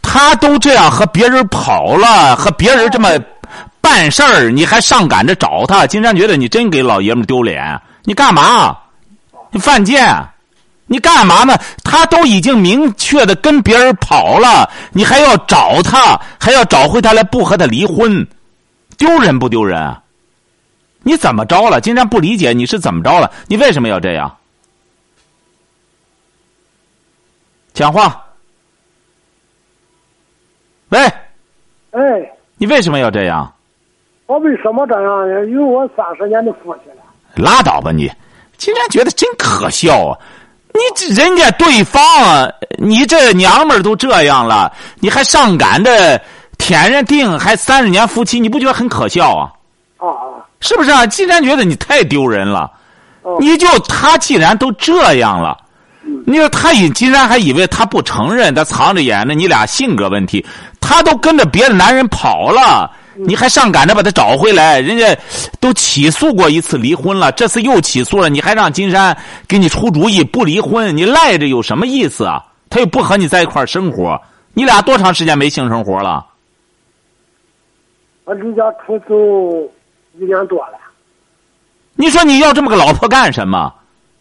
[0.00, 3.10] 他都这样和别人跑了，和别人这么
[3.82, 5.86] 办事儿，你还上赶着找他？
[5.86, 7.78] 金山觉得你真给老爷们丢脸。
[8.04, 8.74] 你干嘛？
[9.50, 10.02] 你犯贱！
[10.86, 11.56] 你干嘛呢？
[11.82, 18.26] 他都已经明确的跟别人跑了，你还要找他，还要找回他来不和他离婚，
[18.98, 19.96] 丢人不丢人？
[21.02, 21.80] 你怎么着了？
[21.80, 23.30] 竟然不理解你是怎么着了？
[23.46, 24.36] 你为什么要这样？
[27.72, 28.22] 讲话。
[30.90, 31.00] 喂。
[31.90, 32.30] 哎。
[32.56, 33.52] 你为什么要这样？
[34.26, 35.44] 我为什么这样呢？
[35.46, 37.02] 因为我三十年的父亲了。
[37.34, 38.10] 拉倒吧你！
[38.56, 40.18] 竟然觉得真可笑啊。
[40.74, 42.02] 你这人家对方，
[42.78, 46.20] 你这娘们儿都这样了，你还上赶着
[46.58, 49.46] 舔人腚，还三十年夫妻，你不觉得很可笑啊？
[49.98, 50.42] 啊啊！
[50.58, 51.06] 是不是啊？
[51.06, 52.68] 既然觉得你太丢人了，
[53.38, 55.56] 你就他既然都这样了，
[56.26, 60.44] 你说他以竟然还以为他不承认，他藏着掖着，你俩性格问题，
[60.80, 62.90] 他都跟着别的男人跑了。
[63.16, 64.80] 你还上赶着把他找回来？
[64.80, 65.16] 人家
[65.60, 70.96] 都起诉过一次离婚了，这次又起诉了，你还让金山给你出主意不离婚？
[70.96, 72.44] 你赖着有什么意思啊？
[72.68, 74.20] 他又不和你在一块生活，
[74.52, 76.26] 你俩多长时间没性生活了？
[78.24, 79.14] 我离家出走
[80.18, 80.78] 一年多了。
[81.94, 83.72] 你说你要这么个老婆干什么？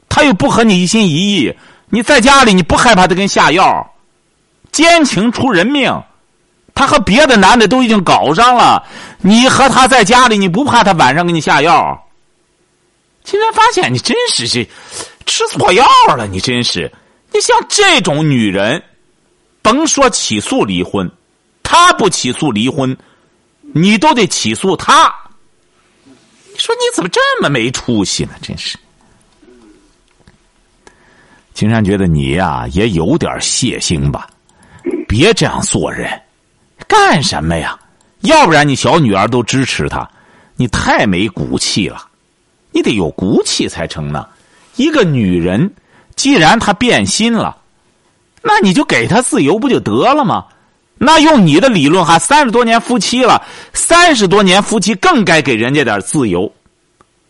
[0.08, 1.52] 他又不和你一心一意，
[1.90, 3.90] 你在家里你不害怕他给你下药？
[4.72, 5.92] 奸情出人命，
[6.76, 8.84] 他和别的男的都已经搞上了，
[9.20, 12.08] 你和他在家里你不怕他晚上给你下药？
[13.24, 14.68] 竟然发现你真是这
[15.26, 15.86] 吃错药
[16.18, 16.92] 了，你真是，
[17.32, 18.84] 你像这种女人，
[19.62, 21.10] 甭说起诉离婚，
[21.62, 22.98] 他不起诉离婚，
[23.74, 25.14] 你都得起诉他。
[26.06, 28.34] 你说你怎么这么没出息呢？
[28.42, 28.78] 真是。
[31.54, 34.28] 金山觉得你呀也有点血性吧，
[35.08, 36.22] 别这样做人，
[36.94, 37.76] 干什么呀？
[38.22, 40.08] 要不然你小女儿都支持他，
[40.56, 42.06] 你太没骨气了，
[42.72, 44.28] 你得有骨气才成呢。
[44.76, 45.74] 一个女人，
[46.16, 47.58] 既然她变心了，
[48.44, 50.46] 那你就给她自由不就得了吗？
[51.00, 53.42] 那用你的理论哈，三十多年夫妻了，
[53.74, 56.50] 三十多年夫妻更该给人家点自由。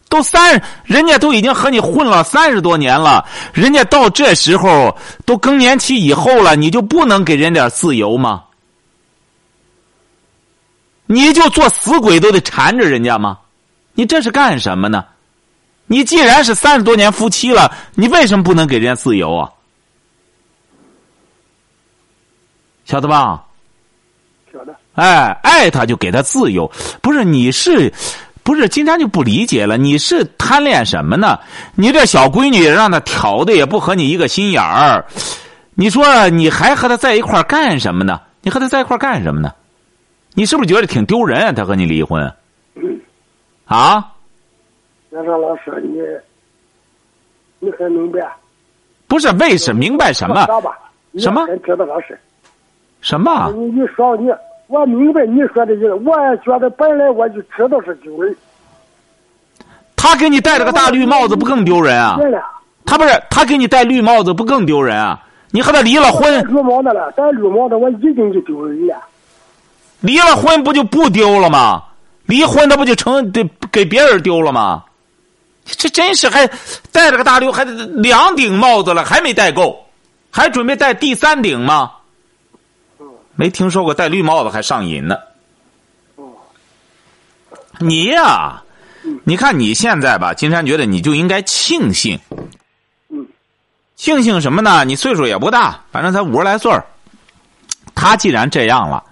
[0.10, 4.96] 都三，人家都已经和你混了三十多年了，人家到这时候
[5.26, 8.44] 都更年期以后了，你就不能给人点自由吗？
[11.14, 13.38] 你就做死鬼都得缠着人家吗？
[13.94, 15.06] 你这是干什么呢？
[15.86, 19.48] 你既然是三十多年夫妻了，你为什么不能给人家自由啊？
[22.86, 23.44] 晓得吧？
[24.52, 24.76] 晓得。
[24.96, 26.72] 哎，爱他就给他自由，
[27.02, 27.94] 不是你是。
[28.42, 29.78] 不是，经常就不理解了。
[29.78, 31.40] 你是贪恋什么呢？
[31.76, 35.06] 你这小闺女让她挑的也不和你一个心眼儿，
[35.76, 38.20] 你说你还和她在一块儿干什么呢？
[38.42, 39.54] 你和她在一块儿干什么呢？
[40.36, 41.40] 你是不是觉得挺丢人？
[41.42, 41.52] 啊？
[41.52, 42.24] 他和你离婚？
[43.66, 44.12] 啊？
[45.12, 46.02] 先生老师，你
[47.60, 48.20] 你很明白？
[49.08, 50.46] 不是，为什么明白什么？
[51.18, 51.46] 什么？
[51.64, 52.20] 知道老师。
[53.02, 53.52] 什么？
[53.56, 54.30] 你你说你。
[54.68, 58.36] 我明白你说的意思，我也觉得本来我就知道是丢人。
[59.96, 62.18] 他给你戴了个大绿帽子，不更丢人啊？
[62.86, 65.22] 他不是他给你戴绿帽子，不更丢人啊？
[65.52, 66.44] 你和他离了婚。
[66.48, 68.96] 绿帽子了，戴绿帽子，我已经就丢人了。
[70.04, 71.82] 离了婚不就不丢了吗？
[72.26, 74.84] 离婚他不就成给给别人丢了吗？
[75.66, 76.46] 这真是还
[76.92, 79.86] 戴了个大溜，还两顶帽子了，还没戴够，
[80.30, 81.92] 还准备戴第三顶吗？
[83.36, 85.18] 没听说过戴绿帽子还上瘾呢。
[87.80, 88.62] 你呀，
[89.24, 92.20] 你看你现在吧，金山觉得你就应该庆幸。
[93.96, 94.84] 庆幸什么呢？
[94.84, 96.72] 你岁数也不大，反正才五十来岁
[97.96, 99.04] 他既然这样了，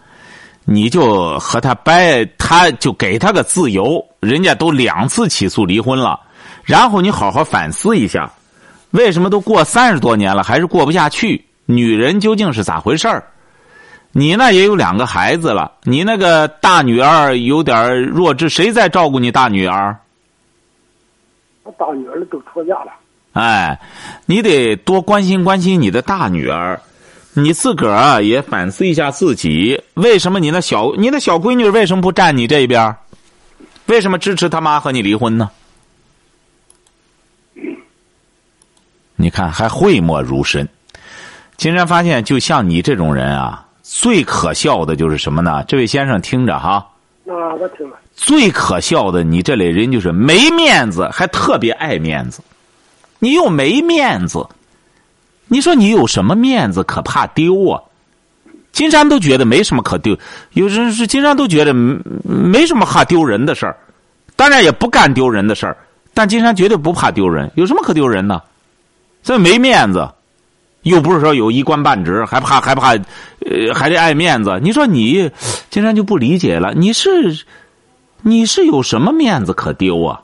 [0.71, 4.03] 你就和他掰，他就给他个自由。
[4.21, 6.17] 人家都两次起诉离婚了，
[6.63, 8.31] 然后你好好反思一下，
[8.91, 11.43] 为什么都过三十多年了还是过不下去？
[11.65, 13.23] 女人究竟是咋回事儿？
[14.13, 19.97] 你那也有两个孩子了，你那个大女儿有点弱智，谁在照顾你大女儿？
[21.63, 22.91] 我大女儿都出嫁了。
[23.33, 23.79] 哎，
[24.25, 26.79] 你得多关心关心你的大女儿，
[27.33, 32.95] 你自个儿也反思一下自己，为什么你那小你那小闺女为什么不站你这边？
[33.85, 35.49] 为什么支持他妈和你离婚呢？
[39.15, 40.67] 你看还讳莫如深。
[41.57, 43.67] 竟然发现，就像你这种人啊。
[43.83, 45.63] 最可笑的就是什么呢？
[45.67, 46.87] 这位先生听着哈。
[47.27, 47.97] 啊，我听了。
[48.15, 52.41] 最可笑的，你这类人就是没面子，还特别爱面子。
[53.19, 54.47] 你又没面子，
[55.51, 57.81] 你说你有什么面子可怕丢啊？
[58.71, 60.17] 金山都觉得没什么可丢，
[60.53, 63.75] 有人是金山都觉得没什么怕丢人的事儿，
[64.37, 65.75] 当然也不干丢人的事儿，
[66.13, 68.41] 但金山绝对不怕丢人，有什么可丢人呢？
[69.23, 70.09] 所以没面子。
[70.83, 74.57] 又不是说有一官半职，还怕还怕，呃，还得爱面子。
[74.63, 75.29] 你说你
[75.69, 76.73] 金山就不理解了？
[76.73, 77.45] 你是
[78.21, 80.21] 你是有什么面子可丢啊？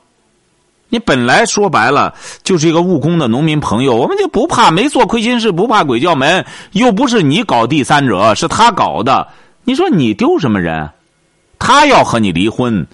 [0.90, 6.44] 你本来说白了就是一个务工的农民朋友，我们就不怕没做亏心事，不怕鬼叫门。
[6.72, 9.28] 又不是你搞第三者，是他搞的。
[9.64, 10.88] 你说你丢什么人？
[11.58, 12.86] 他要和你离婚，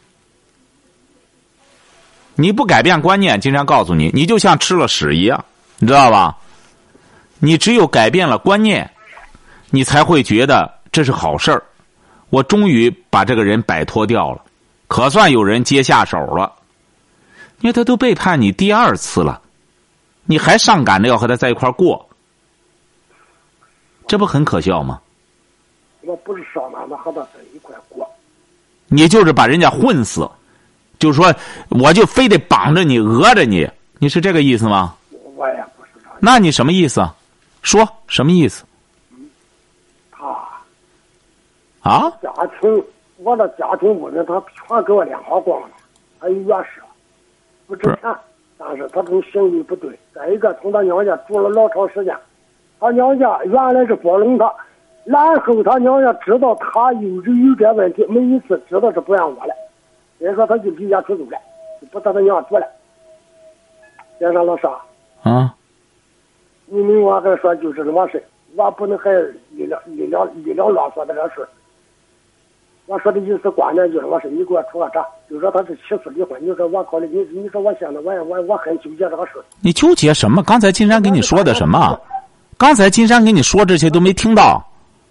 [2.34, 5.44] 你不改变观念，经常告诉你，你就像吃了屎一样，
[5.78, 6.34] 你知道吧？
[7.38, 8.90] 你只有改变了观念，
[9.68, 11.62] 你才会觉得这是好事儿。
[12.30, 14.40] 我终于把这个人摆脱掉了，
[14.88, 16.50] 可算有人接下手了。
[17.64, 19.40] 因为他都背叛你第二次了，
[20.26, 22.06] 你还上赶着要和他在一块过，
[24.06, 25.00] 这不很可笑吗？
[26.02, 28.06] 我不是上赶着和他在一块过，
[28.88, 30.30] 你就是把人家混死，
[30.98, 31.34] 就是说，
[31.70, 33.66] 我就非得绑着你，讹着你，
[33.98, 34.94] 你是这个意思吗？
[35.34, 36.10] 我也不是这。
[36.20, 37.02] 那你什么意思？
[37.62, 38.62] 说什么意思？
[40.12, 40.26] 他
[41.80, 42.84] 啊，家庭，
[43.16, 45.68] 我的家庭物质他全给我两好光了，
[46.18, 46.83] 还有钥匙，
[47.66, 48.14] 不值钱。
[48.56, 49.90] 但是他这种行为不对。
[50.14, 52.16] 再一个，从他娘家住了老长时间，
[52.78, 54.52] 他娘家原来是包容他，
[55.04, 59.54] 然后他娘家知道他有这有点问题，每一次知道是不让我了，
[60.18, 61.38] 所以说他就离家出走了，
[61.80, 62.66] 就不在他娘住了。
[64.20, 64.86] 先生老师啊，
[65.24, 65.54] 啊，
[66.66, 68.22] 你明我还说就是什么事，
[68.54, 69.10] 我不能还
[69.50, 71.46] 一两一两一两乱说的这事。
[72.86, 76.38] 我说的意思关键就是我说你给我出个账，就说他是起诉离婚。
[76.46, 79.32] 你说我考虑你，你说我现在我也我我很纠结这个事。
[79.60, 80.42] 你纠结什么？
[80.42, 81.98] 刚才金山跟你说的什么？
[82.58, 84.62] 刚才金山跟你说这些都没听到。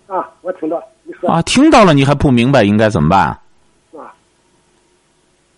[0.07, 1.29] 啊，我听到你说。
[1.29, 3.27] 啊，听到了，你还不明白应该怎么办？
[3.97, 4.13] 啊。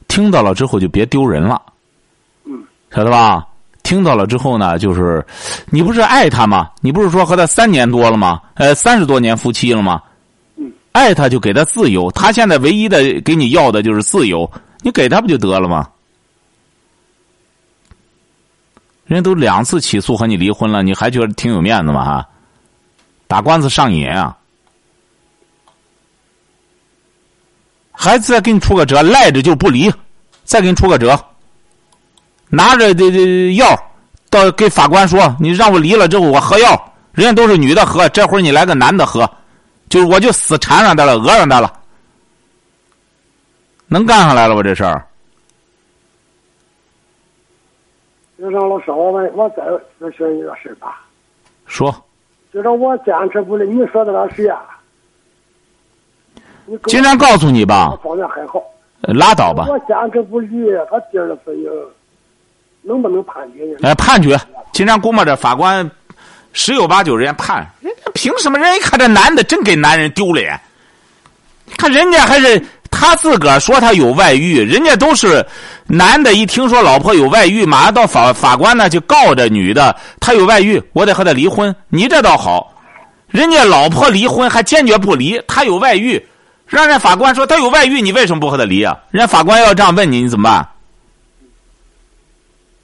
[0.08, 1.62] 听到了之后就别丢人了。
[2.45, 2.63] 嗯。
[2.91, 3.45] 晓得吧？
[3.84, 5.23] 听到了之后呢，就是
[5.69, 6.71] 你不是爱他吗？
[6.82, 8.41] 你不是说和他三年多了吗？
[8.56, 10.01] 呃，三十多年夫妻了吗？
[10.95, 14.49] 爱他就给他自由，他现在唯一的给你要的就是自由，
[14.81, 15.89] 你给他不就得了吗？
[19.03, 22.05] 人家都两次起诉和你离婚了，你还觉得挺有面子吗？
[22.05, 22.25] 哈，
[23.27, 24.38] 打官司上瘾啊！
[27.91, 29.91] 还再给你出个辙，赖着就不离，
[30.45, 31.21] 再给你出个辙，
[32.47, 33.77] 拿着这这药
[34.29, 39.29] 到给法官说，你让我离了之后我喝药，人家都是女的喝，这会儿你来个男的喝。
[39.89, 41.71] 就我就死缠上他了，讹上他了，
[43.87, 44.63] 能干上来了吧？
[44.63, 45.05] 这事儿。
[48.37, 49.63] 就让老师，我问，我再
[49.99, 51.01] 咨询一个事吧。
[51.65, 51.95] 说。
[52.53, 54.61] 就说我坚持不了，你说的那事啊。
[56.85, 57.97] 经常告诉你吧。
[58.03, 58.61] 方面还好。
[59.01, 59.65] 拉倒吧。
[59.69, 61.71] 我坚持不离，他第二次又
[62.81, 63.77] 能不能判决呢？
[63.83, 64.37] 哎，判决，
[64.73, 65.89] 经常估摸着法官。
[66.55, 68.57] 十有八九，人家判，人家凭什么？
[68.57, 70.57] 人一看这男的真给男人丢脸。
[71.77, 75.45] 看人家还是他自个儿说他有外遇，人家都是
[75.85, 81.75] 男的，一听说老婆有外遇，马上到法法官那去告这女的，他有外遇，我得和他离婚。
[81.89, 82.73] 你这倒好，
[83.27, 86.25] 人家老婆离婚还坚决不离，他有外遇，
[86.67, 88.97] 让人法官说他有外遇，你为什么不和他离啊？
[89.11, 90.65] 人家法官要这样问你，你怎么办？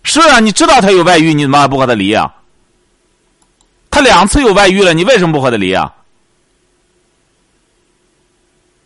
[0.03, 2.29] 是啊，你知道他有外遇，你怎么不和他离啊？
[3.91, 5.93] 他两次有外遇了，你为什么不和他离啊？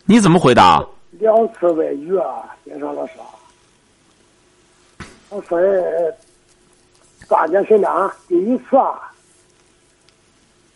[0.06, 0.84] 你怎么回答？
[1.12, 3.14] 两次外遇啊，先生老师。
[5.30, 5.60] 我说，
[7.28, 9.12] 关键是呢，第一次啊，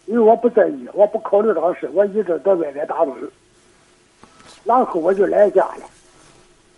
[0.06, 3.15] 因为我不在意，我不考虑这个事，我一直在外面打工，
[4.63, 5.89] 然后我就来家了。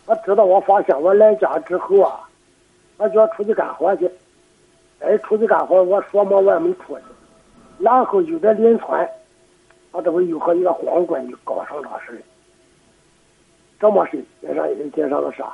[0.05, 2.21] 我知道我发现我来家之后啊，
[2.97, 4.09] 我就要出去干活去，
[4.99, 7.03] 哎，出去干活，我说嘛我也没出去。
[7.81, 9.09] 然后就在临川，
[9.91, 12.23] 他这不又和一个光棍就搞上这事
[13.79, 14.63] 这么事介绍
[14.95, 15.51] 介绍的啥？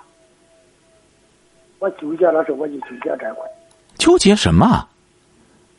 [1.79, 3.43] 我纠结的是，我就纠结这块。
[3.97, 4.65] 纠结什么？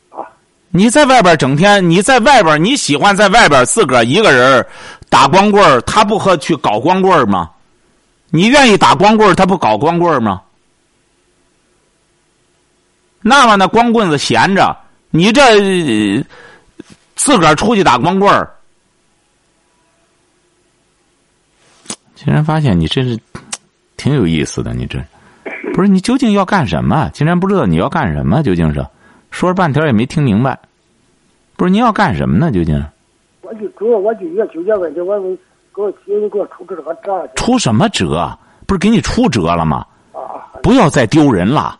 [0.09, 0.27] 啊！
[0.69, 4.65] 你在外边整天，你在外边，你喜欢在外边自个儿一个人
[5.09, 7.51] 打光棍他不和去搞光棍吗？
[8.31, 10.41] 你愿意打光棍他不搞光棍吗？
[13.21, 14.75] 那么那光棍子闲着。
[15.11, 16.23] 你这
[17.15, 18.49] 自个儿出去打光棍儿，
[22.15, 23.19] 竟然发现你这是
[23.97, 24.73] 挺有意思的。
[24.73, 24.99] 你这
[25.73, 27.09] 不是你究竟要干什么？
[27.13, 28.43] 竟然不知道你要干什么？
[28.43, 28.85] 究竟是
[29.31, 30.57] 说了半天也没听明白。
[31.55, 32.51] 不是你要干什么呢？
[32.51, 32.85] 究竟？
[33.41, 35.19] 我就主要我就越纠结问题，我
[35.73, 35.91] 给我
[36.29, 37.27] 给我出这个折。
[37.35, 38.37] 出什么折？
[38.67, 39.85] 不是给你出折了吗？
[40.13, 40.53] 啊！
[40.61, 41.79] 不要再丢人了。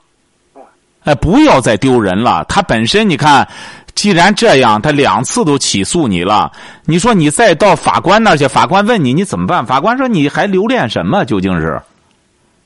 [1.10, 2.46] 哎，不要再丢人了。
[2.48, 3.48] 他本身，你看，
[3.96, 6.52] 既然这样，他两次都起诉你了。
[6.86, 9.66] 你说你再到法官那去，法官问你，你怎么办？
[9.66, 11.26] 法官说你还留恋什么？
[11.26, 11.82] 究竟是？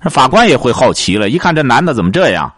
[0.09, 1.29] 法官也会好奇了。
[1.29, 2.51] 一看这男的怎么这样？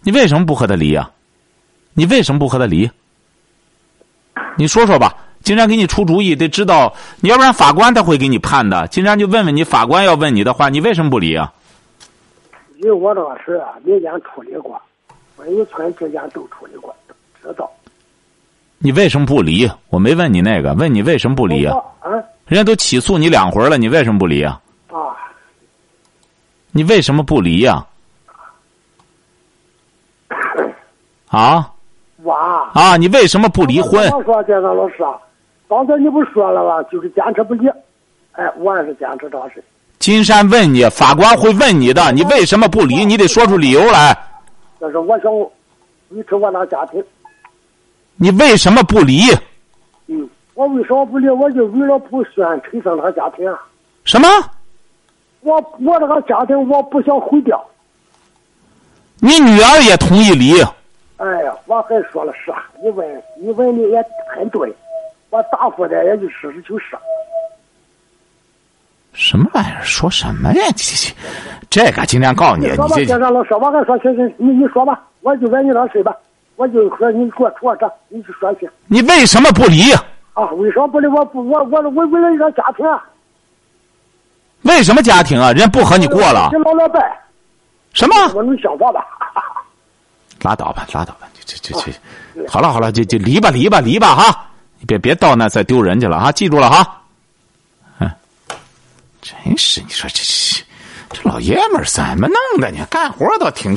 [0.00, 1.10] 你为什么不和他离啊？
[1.92, 2.90] 你为什么不和他离？
[4.56, 5.14] 你说说吧。
[5.42, 8.86] 经常给你出主意，得知道，你要不然法官他会给你判的。
[8.88, 11.52] 经常就问问你，法官要问你的话，你为什么不离啊？
[12.84, 14.78] 因为我这个事啊，民间处理过，
[15.38, 16.94] 文艺村之间都处理过，
[17.42, 17.70] 知道。
[18.76, 19.66] 你为什么不离？
[19.88, 21.74] 我没问你那个，问你为什么不离啊？
[22.00, 22.10] 啊？
[22.44, 24.60] 人家都起诉你两回了，你为什么不离啊？
[24.88, 25.16] 啊。
[26.72, 27.86] 你为什么不离呀？
[31.28, 31.72] 啊？
[32.22, 32.98] 我啊？
[32.98, 34.06] 你为什么不离婚？
[34.10, 35.18] 我说，建长老师啊，
[35.70, 36.82] 刚才你不说了吗？
[36.92, 37.66] 就是坚持不离。
[38.32, 39.64] 哎，我也是坚持这事。
[40.04, 43.06] 金山问你，法官会问你的，你为什么不离？
[43.06, 44.14] 你得说出理由来。
[44.78, 45.32] 但是我想
[46.10, 47.02] 维持我那家庭。
[48.16, 49.22] 你为什么不离？
[50.08, 51.26] 嗯，我为什么不离？
[51.30, 53.50] 我就为了不宣推升他家庭。
[53.50, 53.58] 啊
[54.04, 54.28] 什么？
[55.40, 57.64] 我我这个家庭我不想毁掉，
[59.20, 60.60] 你女儿也同意离？
[61.16, 64.04] 哎呀，我还说了实话，你问你问的也
[64.36, 64.70] 很对，
[65.30, 66.94] 我答复的也就实事求是。
[69.14, 69.80] 什么玩意儿？
[69.82, 70.62] 说什么呀？
[70.76, 71.14] 这这
[71.70, 76.12] 这个今天告诉你，你这先生老师，我跟说行行，你你说吧，我就问你那谁吧，
[76.56, 79.92] 我就和你给我说这，你就说去你为什么不离？
[80.34, 80.44] 啊？
[80.56, 81.06] 为什么不离？
[81.06, 83.02] 我不我我我为了一个家庭啊，
[84.62, 85.52] 为什么家庭啊？
[85.52, 86.58] 人家不和你过了给？
[86.58, 87.00] 老老伴，
[87.92, 88.14] 什么？
[88.34, 89.04] 我能想到吧？
[90.42, 91.92] 拉倒吧，拉倒吧，这这这
[92.34, 94.46] 这，好了好了，就就离吧离吧离吧哈！
[94.78, 97.00] 你别别到那再丢人去了哈，记住了哈。
[99.24, 100.64] 嗯，真是你说这这
[101.22, 102.84] 这老爷们儿怎么弄的呢？
[102.90, 103.74] 干活倒挺，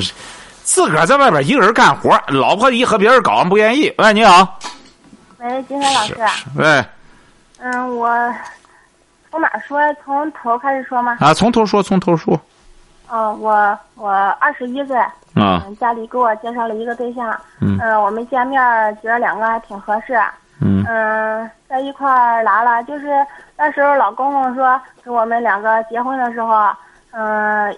[0.62, 3.92] 自个儿在外边一个人干活，老婆一和别人搞不愿意。
[3.96, 4.58] 喂，你好，
[5.38, 6.16] 喂，金山老师，
[6.56, 6.84] 喂
[7.60, 8.34] 嗯，我
[9.30, 9.80] 从哪儿说？
[10.04, 11.16] 从头开始说吗？
[11.20, 12.38] 啊，从头说，从头说
[13.08, 18.60] 哦，我我二十一岁，啊嗯，家里给我介绍了一个对象，嗯呃我们见面
[19.02, 20.20] 觉得两个还挺合适，
[20.60, 20.84] 嗯。
[20.88, 23.24] 嗯，在一块儿来了，就是
[23.56, 26.68] 那时候老公公说给我们两个结婚的时候，
[27.12, 27.76] 嗯、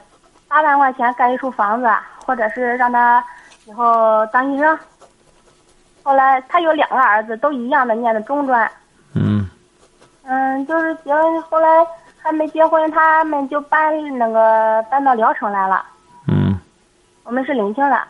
[0.49, 1.89] 八万块钱盖一处房子，
[2.25, 3.25] 或者是让他
[3.67, 4.79] 以后当医生。
[6.03, 8.71] 后来他有两个儿子，都一样的念的中专，
[9.15, 9.49] 嗯。
[10.25, 11.69] 嗯，就是结婚后来
[12.23, 15.85] 还没结婚，他们就搬那个搬到聊城来了。
[16.29, 16.59] 嗯。
[17.25, 18.01] 我们是临清的，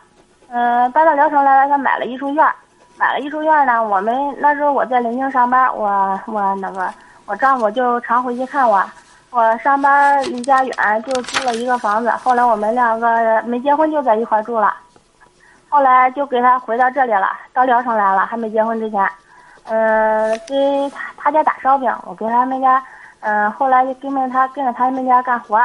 [0.51, 2.55] 嗯、搬到聊城来了，他买了一处院儿，
[3.01, 3.83] 买了一住院呢。
[3.83, 6.93] 我们那时候我在临清上班，我我那个
[7.25, 8.85] 我丈夫就常回去看我。
[9.31, 12.11] 我上班离家远，就租了一个房子。
[12.11, 14.75] 后来我们两个没结婚就在一块住了，
[15.71, 19.09] 后来就给他回到这里了，到聊城来了，还没结婚之前，
[19.65, 22.83] 嗯、给他他家打烧饼，我给他们家，
[23.21, 25.59] 嗯、后来就跟着他跟着他们家干活。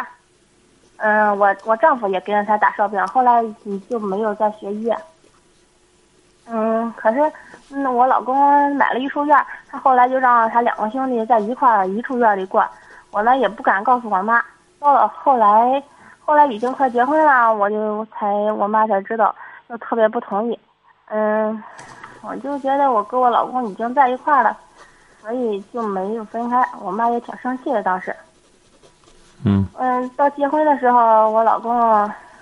[0.98, 4.94] 嗯，我我丈夫也跟着他打烧饼，后来嗯就没有再学医。
[6.86, 7.32] 嗯，可是，
[7.74, 12.66] 嗯，我老公买了一处院，他后来就让他两个兄弟在一块儿一处院里过，
[13.12, 14.44] 我呢也不敢告诉我妈。
[14.80, 15.82] 到了后来，
[16.24, 19.34] 后来已经快结婚了，我就才我妈才知道，
[19.68, 20.60] 就特别不同意。
[21.08, 21.64] 嗯，
[22.22, 24.56] 我就觉得我跟我老公已经在一块儿了，
[25.22, 26.64] 所以就没有分开。
[26.82, 28.16] 我妈也挺生气的当时。
[29.44, 31.80] 嗯嗯，到结婚的时候，我老公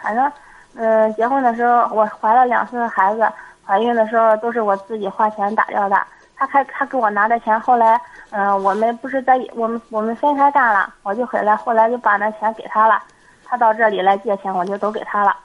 [0.02, 0.32] 反正，
[0.76, 3.28] 嗯，结婚的时候我怀了两次孩子，
[3.66, 5.97] 怀孕的时候都是我自己花钱打掉的。
[6.36, 7.99] 他开他给我拿的钱，后来，
[8.32, 13.01] 嗯、我们不是在我们我们分开干了，我就回来，后来就把那钱给他了。
[13.45, 15.36] 他到这里来借钱，我就都给他了。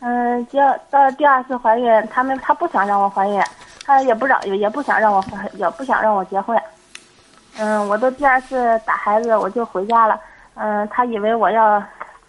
[0.00, 0.60] 嗯，结
[0.90, 3.42] 到第二次怀孕，他们他不想让我怀孕，
[3.84, 6.60] 他也不让也也不想让我怀，也不想让我结婚。
[7.58, 10.20] 嗯，我都第二次打孩子，我就回家了。
[10.56, 11.82] 嗯，他以为我要，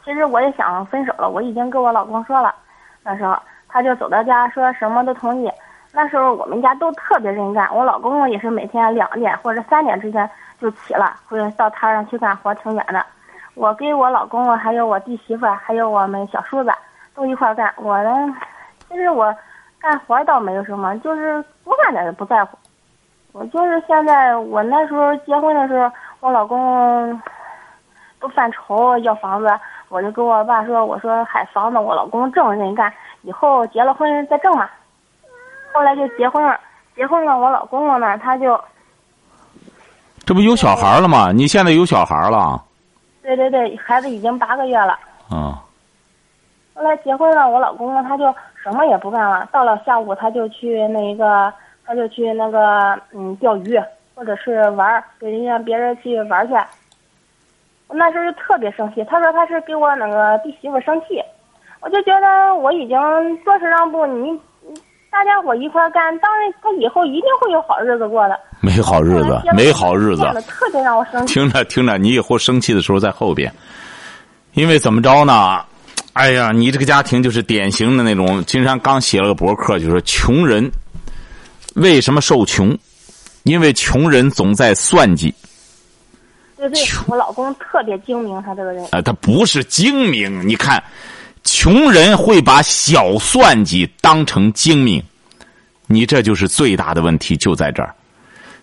[0.04, 2.56] 其实我也想分手了，我已经跟我老公说了。
[3.04, 3.38] 那时候
[3.76, 5.52] 他就走到家，说什么都同意。
[5.92, 10.30] 那时候我们家都特别认干，我老公公也是每天两点或者三点之前
[10.62, 13.06] 就起了，会到摊上去干活，挺远的。
[13.54, 16.72] 我跟我老公公还有我弟媳妇，还有我们小叔子
[17.14, 17.70] 都一块干。
[17.76, 18.34] 我呢，
[18.88, 19.36] 其实我
[19.78, 22.58] 干活倒没有什么，就是多干点也不在乎。
[23.34, 27.22] 我就是现在，我那时候结婚的时候，我老公
[28.22, 29.50] 都犯愁要房子，
[29.90, 32.90] 我就跟我爸说，我说海，房子我老公挣人干，
[33.26, 34.70] 以后结了婚再挣嘛。
[35.74, 36.58] 后来就结婚了，
[36.96, 38.60] 结婚了，我老公公呢，他就
[40.26, 41.32] 这不有小孩了吗？
[41.34, 42.64] 你现在有小孩了？
[43.22, 44.98] 对对对，孩子已经八个月了。
[45.30, 45.62] 啊
[46.76, 48.26] 后来结婚了，我老公公他就
[48.62, 51.52] 什么也不干了，到了下午他就去那一个，
[51.86, 53.82] 他就去那个嗯钓鱼，
[54.14, 56.54] 或者是玩儿，给人家别人去玩儿去。
[57.88, 61.24] 我那时候就特别生气，他说他是给我那个弟媳妇生气，
[61.86, 62.98] 我就觉得我已经
[63.44, 64.40] 做事让步，你你
[65.12, 68.36] 大家伙一块干，当然他以后一定会有好日子过的。
[68.60, 70.24] 没好日子，没好日子。
[70.48, 71.36] 特别让我生气。
[71.36, 73.54] 听着听着，你以后生气的时候在后边，
[74.54, 75.64] 因为怎么着呢？
[76.14, 78.44] 哎呀，你这个家庭就是典型的那种。
[78.46, 80.68] 金山刚写了个博客，就说穷人
[81.76, 82.76] 为什么受穷？
[83.44, 85.32] 因为穷人总在算计。
[86.58, 88.84] 对对，我老公特别精明，他这个人。
[88.86, 90.82] 啊，他不是精明，你看，
[91.66, 95.04] 穷人会把小算计当成精明，
[95.88, 97.92] 你这就是最大的问题，就在这儿。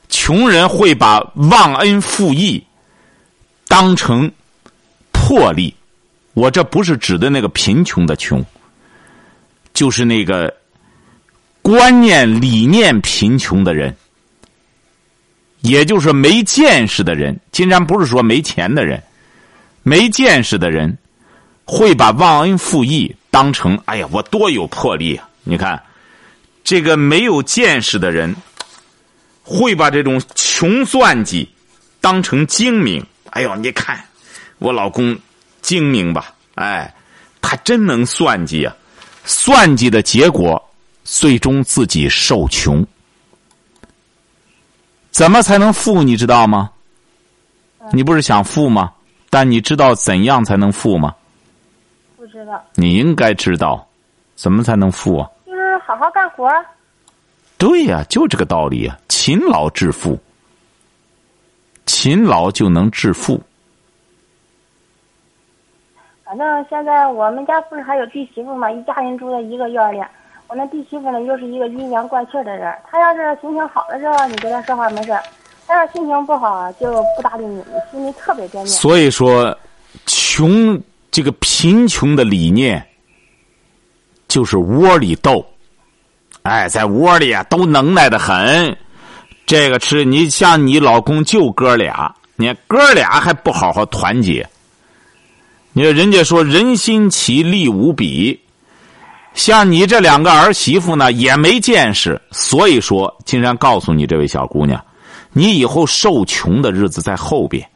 [0.09, 2.65] 穷人会把忘恩负义
[3.67, 4.31] 当成
[5.11, 5.75] 魄力，
[6.35, 8.41] 我这不是指的那个贫穷的穷，
[9.75, 10.55] 就是那个
[11.61, 13.93] 观念理念贫穷的人，
[15.63, 17.37] 也就是没见识的人。
[17.51, 19.03] 竟然不是说没钱的人，
[19.83, 20.97] 没见识的人
[21.65, 25.29] 会把忘恩负义当成哎呀，我多有魄力啊！
[25.45, 25.83] 你看，
[26.63, 28.35] 这个没有见识的人，
[29.43, 31.49] 会把这种穷算计
[32.01, 33.05] 当成精明。
[33.31, 34.03] 哎呦，你看
[34.59, 35.19] 我老公
[35.61, 36.35] 精明吧？
[36.57, 36.93] 哎，
[37.41, 38.77] 他真能算计啊！
[39.25, 40.63] 算计的结果，
[41.05, 42.85] 最终自己受穷。
[45.11, 46.03] 怎么才能富？
[46.03, 46.71] 你知道吗？
[47.93, 48.93] 你不是想富吗？
[49.31, 51.15] 但你知道怎样才能富吗？
[52.45, 52.63] 不知道。
[52.75, 53.87] 你应该知道，
[54.35, 55.31] 怎么才能富啊？
[55.47, 56.51] 就是好好干活。
[57.57, 58.99] 对呀，就这个道理啊！
[59.09, 60.19] 勤劳致富，
[61.87, 63.41] 勤劳就能致富。
[66.25, 68.71] 反正现在我们家不是还有弟媳妇吗？
[68.71, 70.03] 一家人住在一个院里。
[70.49, 72.75] 我那弟媳妇呢，又是一个阴阳怪气的人。
[72.91, 75.17] 她要是心情好的时候，你跟她说话没事
[75.67, 78.67] 她要心情不好，就不搭理你，你心里特别别扭。
[78.67, 79.57] 所以说，
[80.07, 80.81] 穷
[81.13, 82.85] 这个贫穷的理念，
[84.27, 85.47] 就是窝里斗。
[86.43, 88.77] 哎，在窝里啊，都能耐的很。
[89.45, 94.49] 这个吃你像你老公就哥俩，你哥俩还不好好团结。
[95.75, 98.41] 你说人家说人心齐，力无比。
[99.35, 104.83] 像你这两个儿媳妇呢，也没见识，所以说，竟然告诉你这位小姑娘，
[105.33, 107.67] 你以后受穷的日子在后边。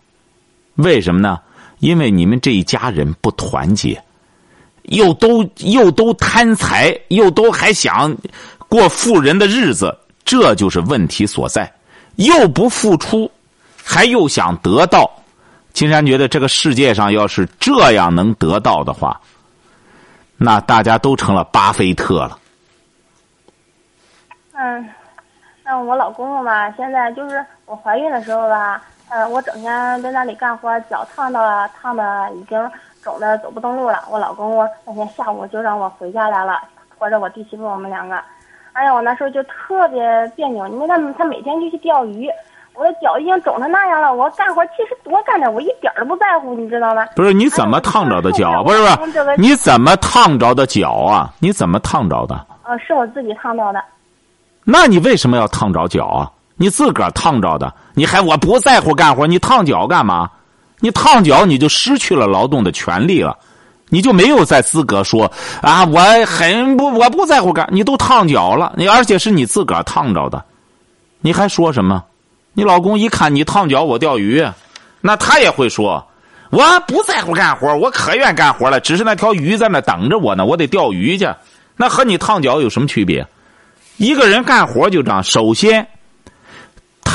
[0.77, 1.39] 为什么呢？
[1.87, 4.03] 因为你们这一家人不团结，
[4.83, 8.13] 又都又都贪财，又都还想
[8.69, 11.73] 过富人的日子，这就是问题所在。
[12.17, 13.31] 又不付出，
[13.85, 15.09] 还又想得到，
[15.73, 19.21] 金山觉得这个世界上要是这样能得到的话。
[20.37, 22.37] 那大家都成了巴菲特了。
[24.55, 24.89] 嗯，
[25.63, 28.83] 那我老公公吧，现在就是我怀孕的时候吧，
[29.17, 32.71] 呃，我整天在那里干活，脚烫到了，烫的已经
[33.03, 34.05] 肿的走不动路了。
[34.11, 36.61] 我老公公那天下午就让我回家来了，
[36.99, 38.21] 拖着我弟媳妇我们两个。
[38.75, 42.29] 哎呀，我那时候就特别别扭，因为他他每天就去钓鱼。
[42.75, 47.07] 我的脚已经肿成那样了，我干活其实多干点，我一点都不在乎，你知道吗？
[47.17, 48.63] 不是你怎么烫着的脚？
[48.63, 51.33] 不是不是，你怎么烫着的脚啊？
[51.39, 52.39] 你怎么烫着的？
[52.65, 53.83] 呃，是我自己烫着的。
[54.63, 56.31] 那你为什么要烫着脚啊？
[56.57, 60.31] 你自个儿烫着的，你还我不在乎干活，你烫脚干嘛？
[60.81, 63.37] 你烫脚你就失去了劳动的权利了，
[63.89, 65.31] 你就没有再资格说
[65.63, 70.45] 啊，我很不我不在乎干，你都烫脚了，你而且是你自个儿烫着的，
[71.21, 72.05] 你还说什么？
[72.53, 74.47] 你老公一看你烫脚，我钓鱼，
[75.01, 76.07] 那他也会说，
[76.51, 81.29] 我不在乎干活，我可愿干活了，只是那条鱼在那等着我呢，我得钓鱼去。
[81.77, 83.27] 那和你烫脚有什么区别？
[83.99, 85.87] 一个人干活就这样，首先，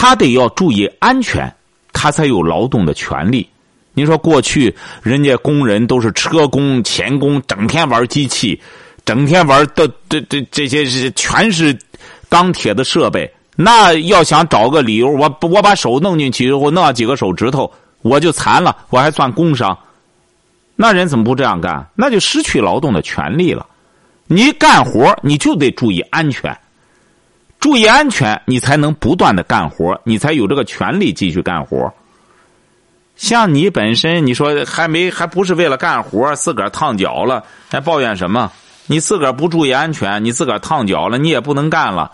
[0.01, 1.53] 他得要注意安全，
[1.93, 3.47] 他才有劳动的权利。
[3.93, 8.59] 你说过去人家工人都是车工、钳工，整天玩机器，
[9.05, 11.77] 整天玩的这这这些是全是
[12.27, 13.31] 钢铁的设备。
[13.55, 17.71] 那要想找个理由，我我把手弄进去，我弄几个手指头，
[18.01, 19.77] 我就残了，我还算工伤。
[20.75, 21.87] 那人怎么不这样干？
[21.93, 23.67] 那就失去劳动的权利了。
[24.25, 26.57] 你干活你就得注意安全，
[27.61, 31.93] 注意安全，你才能不断的干活，你才有这个权利继续干活。
[33.15, 38.51] 像你本身，你说还没还不是为了干活，自个儿烫脚了，还抱怨什么？
[38.87, 42.11] 你自个儿不注意安全，你自个儿烫脚了，你也不能干了。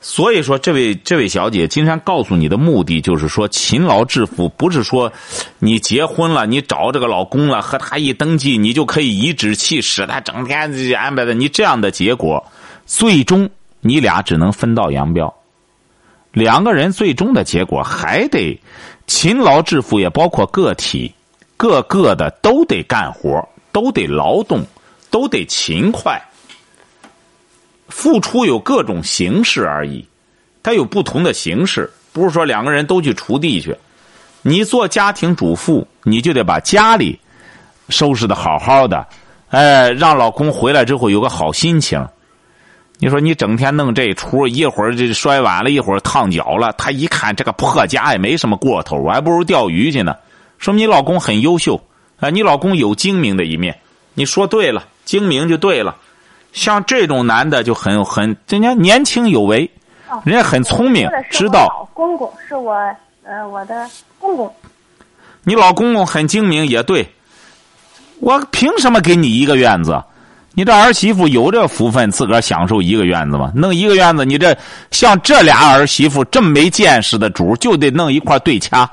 [0.00, 5.12] 所以说，这位这位小姐，金山告诉你的目的就是说，勤劳致富，不是说
[5.58, 10.58] 你结婚了，你找这个老公了，和他一登记，你就可以颐指气使，他整天
[10.96, 12.42] 安排的你这样的结果，
[12.86, 13.48] 最终
[13.82, 15.32] 你俩只能分道扬镳。
[16.32, 18.58] 两个人最终的结果还得
[19.06, 21.12] 勤劳致富，也包括个体，
[21.58, 24.64] 各个的都得干活，都得劳动，
[25.10, 26.18] 都得勤快。
[27.88, 30.08] 付出有各种形式而已，
[30.62, 33.76] 它有不同的形式，不是说两个人都去锄地去。
[34.40, 37.20] 你做家庭主妇，你就得把家里
[37.90, 39.06] 收拾的好好的，
[39.50, 42.02] 哎，让老公回来之后有个好心情。
[43.02, 50.14] 你说你整天弄这出，一会儿这摔碗了，一会儿烫脚了，他一看这个破家也没什么过头，我还不如钓鱼去呢。
[50.56, 51.82] 说明你老公很优秀
[52.20, 53.76] 啊，你老公有精明的一面。
[54.14, 55.96] 你说对了，精明就对了。
[56.52, 59.68] 像这种男的就很很，人家年轻有为，
[60.24, 61.88] 人家很聪明，知道。
[61.92, 62.72] 公公是我
[63.24, 63.90] 呃我的
[64.20, 64.54] 公公。
[65.42, 67.04] 你老公公很精明也对，
[68.20, 70.00] 我凭什么给你一个院子？
[70.54, 73.50] 你这儿媳妇有这福分，自个儿享受一个院子吗？
[73.54, 74.56] 弄一个院子，你这
[74.90, 78.90] 像这俩儿媳妇这么没见识的主，就得弄一块对掐，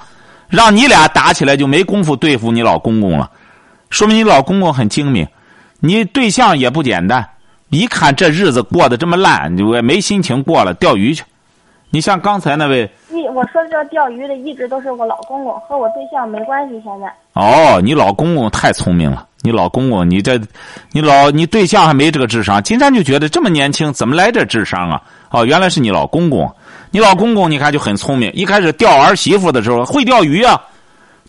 [0.47, 3.29] 让你俩打起来就没工夫对付你老公公了。
[3.89, 5.27] 说明你老公公很精明。
[5.81, 7.25] 你对象也不简单，
[7.69, 11.23] 一看这日子过得这么烂，我也没心情过了，钓鱼去。
[11.89, 16.79] 你像刚才那位，你我说的这钓鱼的一直都是我老公公，和我对象没关系。
[16.85, 20.39] 现在哦，你老公公太聪明了，你老公公，你这，
[20.91, 22.61] 你老你对象还没这个智商。
[22.61, 25.01] 金山就觉得这么年轻，怎么来这智商啊？
[25.31, 26.49] 哦，原来是你老公公，
[26.91, 30.61] 你老公公你看就很聪明，一开始钓儿媳妇的时候会钓鱼啊，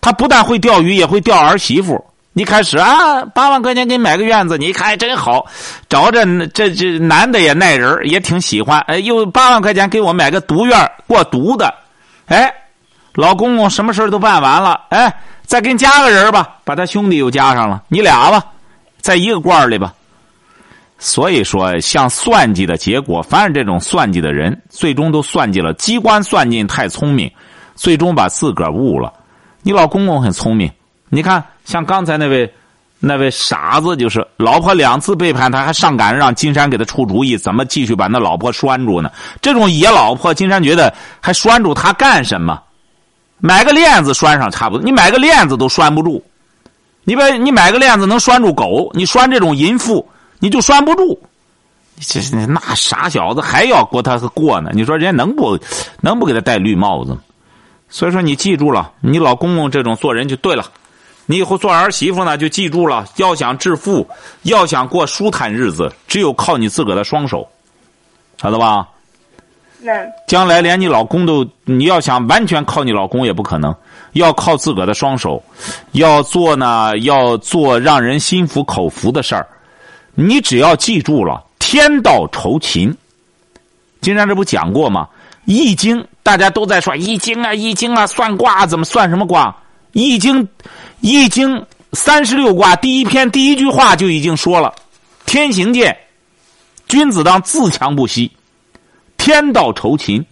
[0.03, 2.05] 他不但会钓鱼，也会钓儿媳妇。
[2.41, 5.45] 一开始啊，八万块钱给你买个院子，你一看还真好，
[5.91, 6.25] 找着
[6.55, 8.81] 这这男的也耐人，也挺喜欢。
[8.89, 11.75] 哎，又八万块钱给我买个独院过独的，
[12.29, 12.51] 哎，
[13.13, 15.15] 老公公什么事都办完了，哎，
[15.45, 18.43] 再给你加个人吧，把他兄弟又加上了，你俩吧，
[19.03, 19.93] 在一个罐里吧。
[20.99, 25.75] 所以说，像算计的结果，凡是这种算计的人，最终都算计了。
[25.75, 27.31] 机关算尽太聪明，
[27.75, 29.13] 最终把自个儿误了。
[29.61, 30.71] 你老公公很聪明。
[31.11, 32.51] 你看，像刚才那位，
[33.01, 39.11] 那位傻子，就是老婆两次背叛他，还上赶着让金山给他出主意，怎么继续把那老婆拴住呢？
[39.43, 42.63] 这种野老婆，金山觉得还拴住他干什么？
[43.39, 46.25] 买个链子拴上差不多，你买个链子都拴不住。
[47.03, 50.07] 你把你买个链子能拴住狗，你拴这种淫妇，
[50.39, 51.21] 你就拴不住。
[51.99, 54.71] 这那傻小子还要过他过呢？
[54.75, 55.59] 你说人家能不
[56.01, 57.19] 能不给他戴绿帽子？
[57.89, 60.65] 所以说你记住了，你老公公这种做人就对了。
[61.31, 64.05] 你以后做儿媳妇呢，就记住了，要想致富，
[64.43, 67.49] 要想过舒坦日子，只有靠你自个儿的双手，
[68.37, 68.89] 晓得吧？
[69.81, 69.89] 嗯。
[70.27, 73.73] 将来连你老公都，你要想完全靠你老公也不可能，
[74.15, 75.41] 要靠自个儿的双手，
[75.93, 79.47] 要做呢，要做让人心服口服的事儿。
[80.17, 82.93] 你只要记住了，天道酬勤。
[84.01, 85.07] 金山这不讲过吗？
[85.45, 89.57] 易经大家都在说易经啊，易经啊，算卦怎么算什么卦？
[89.93, 90.47] 易经。
[91.03, 91.65] 易经
[91.95, 94.71] 三十六卦第一篇第一句话就已经说了
[95.25, 95.97] ：“天行健，
[96.89, 98.31] 君子当自强不息，
[99.17, 100.23] 天道酬勤。”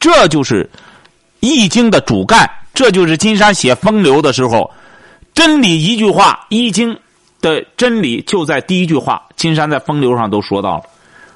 [0.00, 0.70] 这就是
[1.40, 4.70] 易经的主干，这就是金山写风流的时候，
[5.34, 6.98] 真理一句话，易经
[7.42, 9.22] 的真理就在第一句话。
[9.36, 10.84] 金山在风流上都说到了，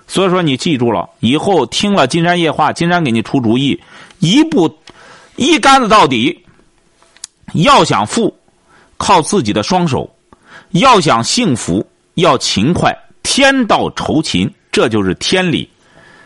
[0.06, 3.78] 所以说你记住了，以后听了金山夜话，金山给你出主意，
[4.18, 4.78] 一步
[5.36, 6.46] 一竿子到底。
[7.54, 8.34] 要想富。
[8.96, 10.12] 靠自己的双手，
[10.70, 12.92] 要想幸福，要勤快。
[13.22, 15.70] 天道酬勤，这就是天理。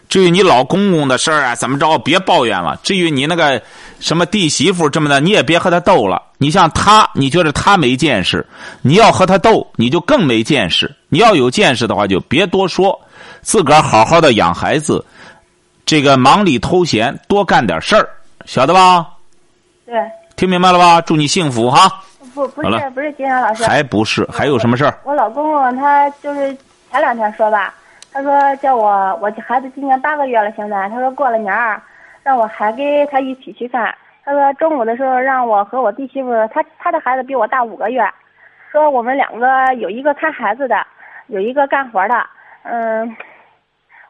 [0.09, 2.81] 至于你老公公的事儿啊，怎么着，别抱怨了。
[2.83, 3.61] 至于你那个
[4.01, 6.23] 什么弟媳妇这么的，你也别和他斗了。
[6.39, 8.47] 你像他，你觉得他没见识，
[8.81, 10.91] 你要和他斗，你就更没见识。
[11.11, 12.99] 你要有见识的话，就别多说，
[13.43, 15.05] 自个儿好好的养孩子，
[15.85, 18.09] 这个忙里偷闲，多干点事儿，
[18.47, 19.07] 晓得吧？
[19.85, 19.95] 对。
[20.43, 21.01] 听明白了吧？
[21.01, 22.03] 祝你幸福哈。
[22.35, 24.93] 不不是不是金山老师，还不是还有什么事儿？
[25.05, 26.53] 我老公公他就是
[26.91, 27.73] 前两天说吧，
[28.13, 31.81] 他说叫我我孩子今年八个月了，现在他说过了年儿，
[32.25, 33.95] 让我还跟他一起去看。
[34.25, 38.05] 他说中午的时候让我和我弟媳妇，他他的孩子比我大五个月，
[38.73, 40.85] 说我们两个有一个看孩子的，
[41.29, 42.15] 有一个干活的。
[42.65, 43.17] 嗯，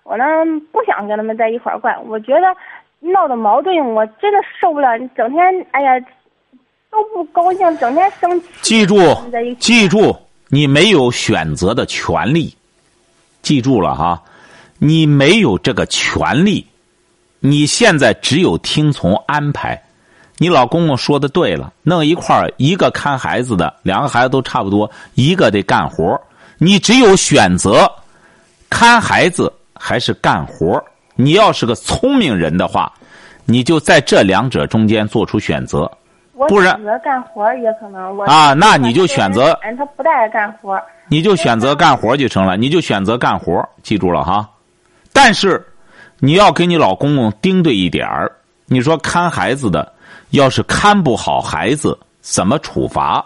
[0.03, 0.25] 我呢
[0.73, 2.57] 不想跟他们在一块儿过，我觉得
[3.01, 4.99] 闹的矛盾，我真的受不了。
[5.15, 6.01] 整天哎呀。
[6.93, 8.47] 都不高兴，整天生气。
[8.61, 8.99] 记住，
[9.59, 10.15] 记住，
[10.49, 12.55] 你没有选择的权利。
[13.41, 14.23] 记住了哈，
[14.79, 16.65] 你没有这个权利。
[17.41, 19.83] 你现在只有听从安排。
[20.37, 26.21] 你老公公说的对了，弄一块儿，一个看孩子的，两个孩子都差不多，一个得干活
[26.59, 27.91] 你只有选择
[28.69, 30.83] 看孩子还是干活
[31.15, 32.93] 你要是个聪明人的话，
[33.47, 35.91] 你就在这两者中间做出选择。
[36.49, 44.49] 不然选择干活也可能我啊，那你就选择，他不带干活，你就选择干活就成了，你就选择干活，记住了哈。
[45.13, 45.65] 但是
[46.19, 48.31] 你要给你老公公盯对一点儿，
[48.67, 49.93] 你说看孩子的，
[50.31, 53.25] 要是看不好孩子，怎么处罚？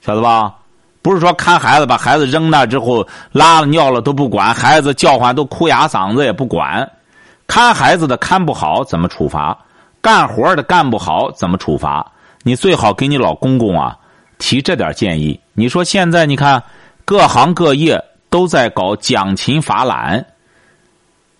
[0.00, 0.54] 晓得吧？
[1.02, 6.86] 不是说看孩子把孩子扔那之后拉了尿了都不管，孩子叫唤都哭哑嗓子也不管，
[7.46, 9.56] 看孩子的看不好怎么处罚？
[10.00, 12.10] 干活的干不好怎么处罚？
[12.42, 13.98] 你最好给你老公公啊
[14.38, 15.38] 提这点建议。
[15.52, 16.62] 你说现在你看
[17.04, 20.24] 各行各业都在搞奖勤罚懒。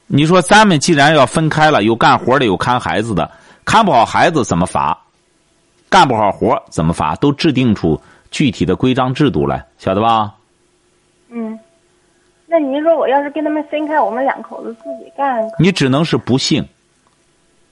[0.07, 3.31] 你说咱们既然要分开了，有干活的，有看孩子的，
[3.65, 4.99] 看不好孩子怎么罚？
[5.89, 7.15] 干不好活怎么罚？
[7.17, 7.99] 都制定出
[8.31, 10.35] 具体的规章制度来，晓得吧？
[11.31, 11.59] 嗯，
[12.47, 15.49] 那您说我要是跟他们分开，我们两口子自己干？
[15.59, 16.63] 你只能是不幸。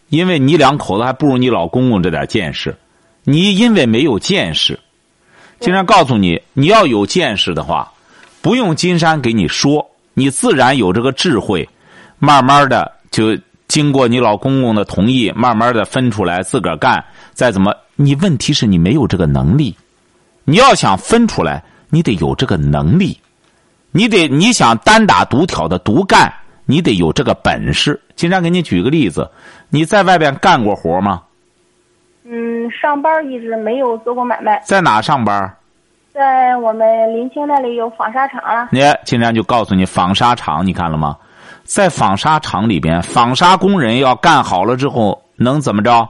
[0.08, 2.76] 因为你两口子还不如你老公公这点见识，
[3.24, 4.78] 你因为没有见识，
[5.60, 7.92] 金山告诉你，你要有见识的话，
[8.40, 11.68] 不用金山给你说，你自然有这个智慧，
[12.18, 13.36] 慢慢的就
[13.66, 17.04] 经过你老公公的同意，慢慢的分出来自个儿干，
[17.34, 19.76] 再怎么，你问题是你没有这个能力，
[20.44, 23.18] 你要想分出来，你得有这个能力，
[23.90, 26.32] 你得你想单打独挑的独干，
[26.70, 27.98] 你得有这个本事。
[28.14, 29.28] 金山给你举个例子，
[29.70, 31.22] 你在外边干过活吗？
[32.24, 35.56] 嗯，上班一直没有做过买卖，在哪上班？
[36.12, 38.68] 在我们临清那里有纺纱厂了。
[38.70, 41.16] 你金山就告诉你，纺纱厂你看了吗？
[41.64, 46.06] 在纺纱厂里边，纺纱工人要干好了之后能怎么着？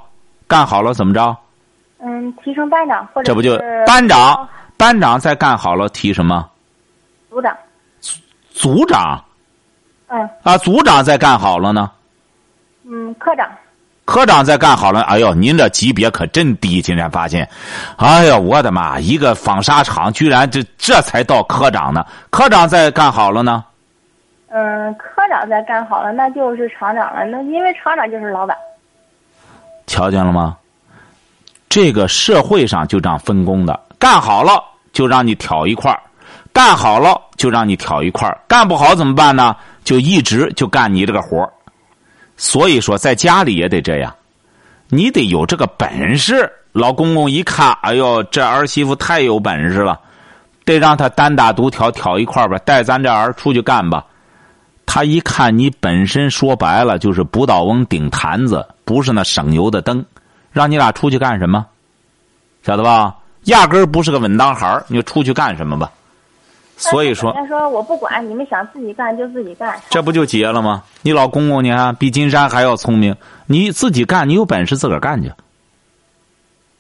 [0.48, 1.36] 干好了怎么着？
[2.00, 3.56] 嗯，提升班长或者这不就
[3.86, 4.48] 班长？
[4.76, 6.48] 班长再干好了提什么？
[7.30, 7.56] 组长。
[8.50, 9.22] 组长。
[10.09, 10.28] 嗯。
[10.42, 11.90] 啊，组长再干好了呢？
[12.84, 13.48] 嗯，科长。
[14.04, 16.80] 科长再干好了，哎呦，您这级别可真低！
[16.80, 17.46] 竟然发现，
[17.98, 18.98] 哎呦，我的妈！
[18.98, 22.06] 一个纺纱厂居然这这才到科长呢。
[22.30, 23.62] 科长再干好了呢？
[24.48, 27.26] 嗯，科长再干好了，那就是厂长了。
[27.26, 28.56] 那因为厂长就是老板。
[29.86, 30.56] 瞧见了吗？
[31.68, 35.94] 这个社会上就这样分工的，干好了就让你挑一块
[36.50, 39.54] 干好了就让你挑一块干不好怎么办呢？
[39.85, 41.51] 就一直就干你这个活
[42.37, 44.14] 所以说，在家里也得这样，
[44.89, 46.51] 你得有这个本事。
[46.72, 49.99] 老公公一看，哎呦，这儿媳妇太有本事了，
[50.64, 54.05] 得让他单打独挑挑一块吧，带咱这儿出去干吧。
[54.87, 60.05] 他一看你本身说白了就是不倒翁顶坛子，不是那省油的灯，
[60.53, 61.66] 让你俩出去干什么？
[62.62, 63.16] 晓得吧？
[63.45, 65.91] 压根儿不是个稳当孩儿，你就出去干什么吧？
[66.81, 69.76] 所以说，他说我不管，你们想自己干就自己干。
[69.91, 70.85] 这不就结了吗？
[71.03, 73.14] 你老公公，你看比金山还要聪明，
[73.47, 75.31] 你自己干，你有本事自个儿干去。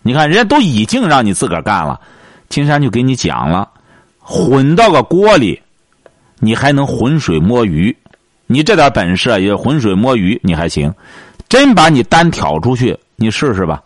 [0.02, 2.00] 你看人家都已经让你自个儿干了，
[2.48, 3.68] 金山就给你讲了，
[4.20, 5.60] 混到个锅里，
[6.38, 7.94] 你还能浑水摸鱼，
[8.46, 10.94] 你这点本事也浑水摸鱼，你还行。
[11.48, 13.82] 真把你单挑出去，你试试吧，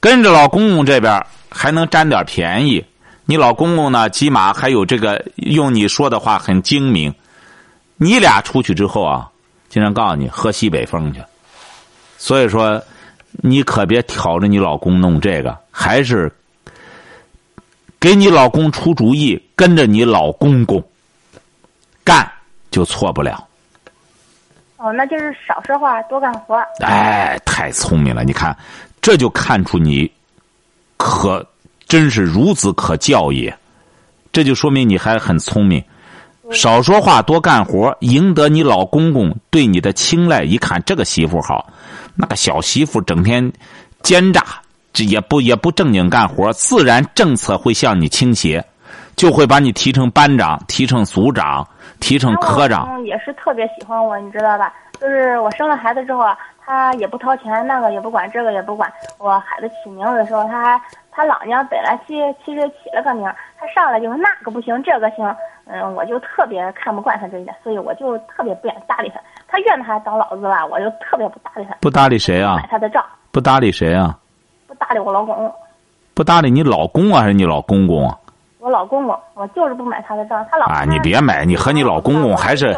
[0.00, 2.84] 跟着老公公这边还能占点便宜。
[3.30, 4.10] 你老公公呢？
[4.10, 7.14] 起码还有这个用你说的话很精明。
[7.96, 9.30] 你俩出去之后啊，
[9.68, 11.22] 经常告诉你喝西北风去。
[12.18, 12.82] 所以说，
[13.30, 16.28] 你可别挑着你老公弄这个，还是
[18.00, 20.82] 给你老公出主意，跟着你老公公
[22.02, 22.28] 干，
[22.72, 23.46] 就错不了。
[24.78, 26.60] 哦，那就是少说话，多干活。
[26.80, 28.24] 哎，太聪明了！
[28.24, 28.56] 你看，
[29.00, 30.10] 这就看出你
[30.96, 31.46] 可。
[31.90, 33.52] 真是孺子可教也，
[34.30, 35.84] 这就说明你还很聪明。
[36.52, 40.44] 少说话，多干活，赢得你老公公对你的青睐。
[40.44, 41.68] 一看这个媳妇好，
[42.14, 43.52] 那个小媳妇整天
[44.02, 44.40] 奸诈，
[44.92, 48.64] 这也不也不正经干活，自然政策会向你倾斜，
[49.16, 51.66] 就会把你提成班长，提成组长，
[51.98, 53.04] 提成科长。
[53.04, 54.72] 也是特别喜欢我，你知道吧？
[55.00, 58.88] 就是我生了孩子之后啊，他也不掏钱，那个也不管，这个也不管。
[59.18, 60.80] 我孩子起名字的时候，他还。
[61.20, 69.20] 他老娘本来其其实起了个名，他上来就说那个不行，这个行，嗯，我就特别看不惯他这一点，所以我就特别不愿搭理他。
[69.46, 71.76] 他怨他当老子吧，我就特别不搭理他。
[71.82, 72.56] 不搭理谁啊？
[72.56, 73.04] 买他的账。
[73.30, 74.16] 不搭理谁啊？
[74.66, 75.52] 不搭理我老公。
[76.14, 78.16] 不搭理你老公啊，还是你老公公啊？
[78.60, 80.46] 我老公公，我就是不买他的账。
[80.50, 82.76] 他老啊，你别买，你和你老公公还是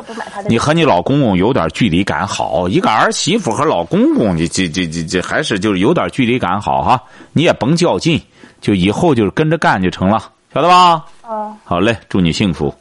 [0.48, 2.68] 你和你老公公有点距离感好。
[2.68, 7.02] 一个儿媳妇和老公公，你这这这这还是就是有点距离感好哈。
[7.32, 8.20] 你也甭较劲，
[8.62, 10.22] 就以后就是跟着干就成了，
[10.54, 11.04] 晓得吧？
[11.28, 11.54] 嗯。
[11.64, 12.74] 好嘞，祝你幸福。